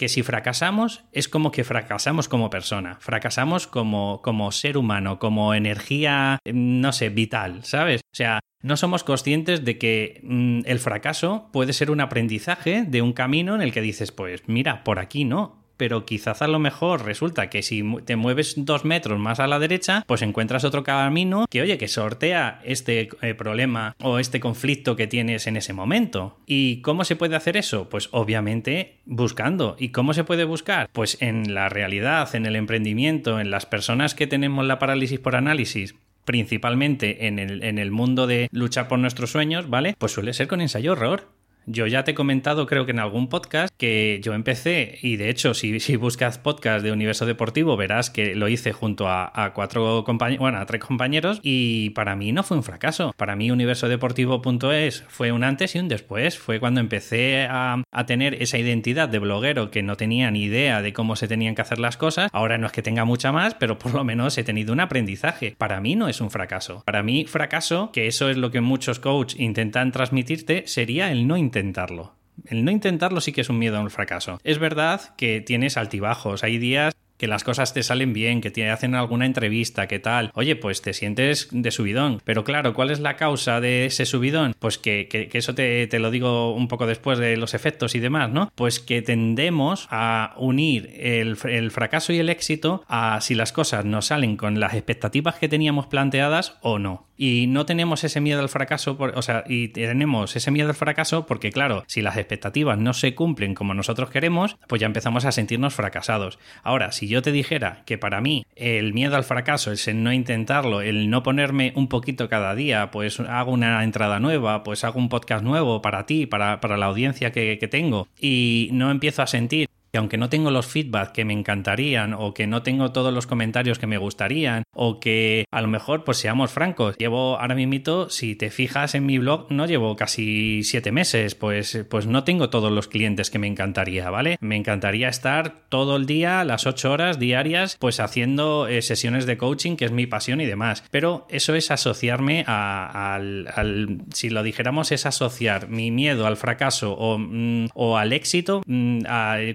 que 0.00 0.08
si 0.08 0.22
fracasamos 0.22 1.04
es 1.12 1.28
como 1.28 1.50
que 1.50 1.62
fracasamos 1.62 2.26
como 2.26 2.48
persona, 2.48 2.96
fracasamos 3.00 3.66
como, 3.66 4.22
como 4.22 4.50
ser 4.50 4.78
humano, 4.78 5.18
como 5.18 5.52
energía, 5.52 6.38
no 6.50 6.92
sé, 6.92 7.10
vital, 7.10 7.64
¿sabes? 7.64 8.00
O 8.00 8.16
sea, 8.16 8.40
no 8.62 8.78
somos 8.78 9.04
conscientes 9.04 9.62
de 9.62 9.76
que 9.76 10.22
mm, 10.22 10.60
el 10.64 10.78
fracaso 10.78 11.50
puede 11.52 11.74
ser 11.74 11.90
un 11.90 12.00
aprendizaje 12.00 12.84
de 12.88 13.02
un 13.02 13.12
camino 13.12 13.54
en 13.54 13.60
el 13.60 13.74
que 13.74 13.82
dices, 13.82 14.10
pues 14.10 14.44
mira, 14.46 14.84
por 14.84 15.00
aquí 15.00 15.26
no, 15.26 15.59
pero 15.80 16.04
quizás 16.04 16.42
a 16.42 16.46
lo 16.46 16.58
mejor 16.58 17.06
resulta 17.06 17.48
que 17.48 17.62
si 17.62 17.82
te 18.04 18.14
mueves 18.14 18.52
dos 18.54 18.84
metros 18.84 19.18
más 19.18 19.40
a 19.40 19.46
la 19.46 19.58
derecha, 19.58 20.04
pues 20.06 20.20
encuentras 20.20 20.62
otro 20.62 20.84
camino 20.84 21.46
que, 21.48 21.62
oye, 21.62 21.78
que 21.78 21.88
sortea 21.88 22.60
este 22.66 23.08
eh, 23.22 23.32
problema 23.32 23.96
o 24.02 24.18
este 24.18 24.40
conflicto 24.40 24.94
que 24.94 25.06
tienes 25.06 25.46
en 25.46 25.56
ese 25.56 25.72
momento. 25.72 26.36
¿Y 26.44 26.82
cómo 26.82 27.04
se 27.04 27.16
puede 27.16 27.34
hacer 27.34 27.56
eso? 27.56 27.88
Pues 27.88 28.10
obviamente 28.10 28.98
buscando. 29.06 29.74
¿Y 29.78 29.88
cómo 29.88 30.12
se 30.12 30.22
puede 30.22 30.44
buscar? 30.44 30.90
Pues 30.92 31.16
en 31.22 31.54
la 31.54 31.70
realidad, 31.70 32.34
en 32.34 32.44
el 32.44 32.56
emprendimiento, 32.56 33.40
en 33.40 33.50
las 33.50 33.64
personas 33.64 34.14
que 34.14 34.26
tenemos 34.26 34.66
la 34.66 34.78
parálisis 34.78 35.18
por 35.18 35.34
análisis 35.34 35.94
principalmente 36.26 37.26
en 37.26 37.38
el, 37.38 37.64
en 37.64 37.78
el 37.78 37.90
mundo 37.90 38.26
de 38.26 38.48
luchar 38.52 38.86
por 38.86 38.98
nuestros 38.98 39.30
sueños, 39.30 39.70
¿vale? 39.70 39.94
Pues 39.98 40.12
suele 40.12 40.34
ser 40.34 40.46
con 40.46 40.60
ensayo-horror. 40.60 41.39
Yo 41.66 41.86
ya 41.86 42.04
te 42.04 42.12
he 42.12 42.14
comentado, 42.14 42.66
creo 42.66 42.86
que 42.86 42.92
en 42.92 42.98
algún 42.98 43.28
podcast, 43.28 43.74
que 43.76 44.20
yo 44.22 44.34
empecé, 44.34 44.98
y 45.02 45.16
de 45.16 45.30
hecho, 45.30 45.54
si, 45.54 45.96
buscas 45.96 46.38
podcast 46.38 46.84
de 46.84 46.92
Universo 46.92 47.26
Deportivo, 47.26 47.76
verás 47.76 48.10
que 48.10 48.34
lo 48.34 48.48
hice 48.48 48.72
junto 48.72 49.08
a, 49.08 49.52
cuatro 49.54 50.04
compañeros, 50.04 50.40
bueno, 50.40 50.58
a 50.58 50.66
tres 50.66 50.82
compañeros, 50.82 51.40
y 51.42 51.90
para 51.90 52.16
mí 52.16 52.32
no 52.32 52.42
fue 52.42 52.56
un 52.56 52.62
fracaso. 52.62 53.12
Para 53.16 53.36
mí, 53.36 53.50
universodeportivo.es 53.50 55.04
fue 55.08 55.32
un 55.32 55.44
antes 55.44 55.74
y 55.74 55.78
un 55.78 55.88
después. 55.88 56.38
Fue 56.38 56.60
cuando 56.60 56.80
empecé 56.80 57.46
a, 57.48 57.82
a 57.90 58.06
tener 58.06 58.42
esa 58.42 58.58
identidad 58.58 59.08
de 59.08 59.18
bloguero 59.18 59.70
que 59.70 59.82
no 59.82 59.96
tenía 59.96 60.30
ni 60.30 60.44
idea 60.44 60.82
de 60.82 60.92
cómo 60.92 61.16
se 61.16 61.28
tenían 61.28 61.54
que 61.54 61.62
hacer 61.62 61.78
las 61.78 61.96
cosas. 61.96 62.30
Ahora 62.32 62.58
no 62.58 62.66
es 62.66 62.72
que 62.72 62.82
tenga 62.82 63.04
mucha 63.04 63.32
más, 63.32 63.54
pero 63.54 63.78
por 63.78 63.94
lo 63.94 64.04
menos 64.04 64.36
he 64.38 64.44
tenido 64.44 64.72
un 64.72 64.80
aprendizaje. 64.80 65.54
Para 65.56 65.80
mí 65.80 65.94
no 65.94 66.08
es 66.08 66.20
un 66.20 66.30
fracaso. 66.30 66.82
Para 66.84 67.02
mí, 67.02 67.26
fracaso, 67.26 67.90
que 67.92 68.06
eso 68.06 68.30
es 68.30 68.36
lo 68.36 68.50
que 68.50 68.60
muchos 68.60 68.98
coaches 68.98 69.38
intentan 69.38 69.92
transmitirte, 69.92 70.64
sería 70.66 71.12
el 71.12 71.26
no 71.26 71.36
intentarlo. 71.50 72.14
El 72.46 72.64
no 72.64 72.70
intentarlo 72.70 73.20
sí 73.20 73.32
que 73.32 73.40
es 73.40 73.50
un 73.50 73.58
miedo 73.58 73.78
al 73.78 73.90
fracaso. 73.90 74.38
Es 74.44 74.58
verdad 74.58 75.14
que 75.16 75.40
tienes 75.40 75.76
altibajos, 75.76 76.44
hay 76.44 76.58
días 76.58 76.94
que 77.20 77.28
las 77.28 77.44
cosas 77.44 77.74
te 77.74 77.82
salen 77.82 78.14
bien, 78.14 78.40
que 78.40 78.50
te 78.50 78.70
hacen 78.70 78.94
alguna 78.94 79.26
entrevista, 79.26 79.86
que 79.86 79.98
tal. 79.98 80.30
Oye, 80.32 80.56
pues 80.56 80.80
te 80.80 80.94
sientes 80.94 81.48
de 81.52 81.70
subidón. 81.70 82.22
Pero 82.24 82.44
claro, 82.44 82.72
¿cuál 82.72 82.90
es 82.90 82.98
la 82.98 83.16
causa 83.16 83.60
de 83.60 83.84
ese 83.84 84.06
subidón? 84.06 84.54
Pues 84.58 84.78
que, 84.78 85.28
eso 85.34 85.54
te, 85.54 85.86
lo 85.98 86.10
digo 86.10 86.54
un 86.54 86.66
poco 86.66 86.86
después 86.86 87.18
de 87.18 87.36
los 87.36 87.52
efectos 87.52 87.94
y 87.94 88.00
demás, 88.00 88.30
¿no? 88.30 88.50
Pues 88.54 88.80
que 88.80 89.02
tendemos 89.02 89.86
a 89.90 90.32
unir 90.38 90.96
el, 90.98 91.36
el 91.44 91.70
fracaso 91.70 92.14
y 92.14 92.18
el 92.20 92.30
éxito 92.30 92.84
a 92.88 93.20
si 93.20 93.34
las 93.34 93.52
cosas 93.52 93.84
no 93.84 94.00
salen 94.00 94.38
con 94.38 94.58
las 94.58 94.72
expectativas 94.72 95.34
que 95.34 95.48
teníamos 95.48 95.88
planteadas 95.88 96.56
o 96.62 96.78
no 96.78 97.10
y 97.22 97.48
no 97.48 97.66
tenemos 97.66 98.02
ese 98.02 98.22
miedo 98.22 98.40
al 98.40 98.48
fracaso, 98.48 98.96
o 98.98 99.20
sea, 99.20 99.44
y 99.46 99.68
tenemos 99.68 100.34
ese 100.36 100.50
miedo 100.50 100.70
al 100.70 100.74
fracaso 100.74 101.26
porque, 101.26 101.52
claro, 101.52 101.84
si 101.86 102.00
las 102.00 102.16
expectativas 102.16 102.78
no 102.78 102.94
se 102.94 103.14
cumplen 103.14 103.54
como 103.54 103.74
nosotros 103.74 104.08
queremos, 104.08 104.56
pues 104.66 104.80
ya 104.80 104.86
empezamos 104.86 105.26
a 105.26 105.32
sentirnos 105.32 105.74
fracasados. 105.74 106.38
Ahora, 106.62 106.92
si 106.92 107.08
yo 107.10 107.22
te 107.22 107.32
dijera 107.32 107.82
que 107.84 107.98
para 107.98 108.20
mí 108.20 108.46
el 108.56 108.94
miedo 108.94 109.16
al 109.16 109.24
fracaso 109.24 109.72
el 109.88 110.02
no 110.02 110.12
intentarlo, 110.12 110.80
el 110.80 111.10
no 111.10 111.22
ponerme 111.22 111.72
un 111.74 111.88
poquito 111.88 112.28
cada 112.28 112.54
día, 112.54 112.90
pues 112.90 113.20
hago 113.20 113.52
una 113.52 113.82
entrada 113.84 114.20
nueva, 114.20 114.62
pues 114.62 114.84
hago 114.84 114.98
un 114.98 115.08
podcast 115.08 115.44
nuevo 115.44 115.82
para 115.82 116.06
ti, 116.06 116.26
para, 116.26 116.58
la 116.62 116.86
audiencia 116.86 117.32
que, 117.32 117.58
que 117.58 117.68
tengo, 117.68 118.08
y 118.18 118.70
no 118.72 118.90
empiezo 118.90 119.22
a 119.22 119.26
sentir 119.26 119.68
que 119.90 119.98
aunque 119.98 120.18
no 120.18 120.28
tengo 120.28 120.50
los 120.50 120.66
feedback 120.66 121.12
que 121.12 121.24
me 121.24 121.32
encantarían 121.32 122.14
o 122.14 122.34
que 122.34 122.46
no 122.46 122.62
tengo 122.62 122.92
todos 122.92 123.12
los 123.12 123.26
comentarios 123.26 123.78
que 123.78 123.86
me 123.86 123.98
gustarían 123.98 124.64
o 124.72 125.00
que 125.00 125.46
a 125.50 125.60
lo 125.62 125.68
mejor, 125.68 126.04
pues 126.04 126.18
seamos 126.18 126.50
francos, 126.50 126.96
llevo 126.98 127.38
ahora 127.38 127.54
mismo, 127.54 127.70
si 128.08 128.34
te 128.34 128.50
fijas 128.50 128.94
en 128.94 129.06
mi 129.06 129.18
blog, 129.18 129.46
no 129.50 129.66
llevo 129.66 129.96
casi 129.96 130.62
siete 130.64 130.92
meses, 130.92 131.34
pues, 131.34 131.84
pues 131.88 132.06
no 132.06 132.24
tengo 132.24 132.50
todos 132.50 132.72
los 132.72 132.88
clientes 132.88 133.30
que 133.30 133.38
me 133.38 133.46
encantaría, 133.46 134.10
¿vale? 134.10 134.38
Me 134.40 134.56
encantaría 134.56 135.08
estar 135.08 135.68
todo 135.68 135.96
el 135.96 136.06
día, 136.06 136.44
las 136.44 136.66
ocho 136.66 136.90
horas 136.90 137.18
diarias, 137.18 137.76
pues 137.78 138.00
haciendo 138.00 138.66
eh, 138.66 138.82
sesiones 138.82 139.26
de 139.26 139.36
coaching, 139.36 139.76
que 139.76 139.84
es 139.84 139.92
mi 139.92 140.06
pasión 140.06 140.40
y 140.40 140.46
demás. 140.46 140.84
Pero 140.90 141.26
eso 141.30 141.54
es 141.54 141.70
asociarme 141.70 142.44
al, 142.46 144.02
si 144.12 144.30
lo 144.30 144.42
dijéramos, 144.42 144.92
es 144.92 145.06
asociar 145.06 145.68
mi 145.68 145.90
miedo 145.90 146.26
al 146.26 146.36
fracaso 146.36 146.92
o, 146.92 147.18
mm, 147.18 147.66
al 147.96 148.12
éxito 148.12 148.62
mm, 148.66 149.02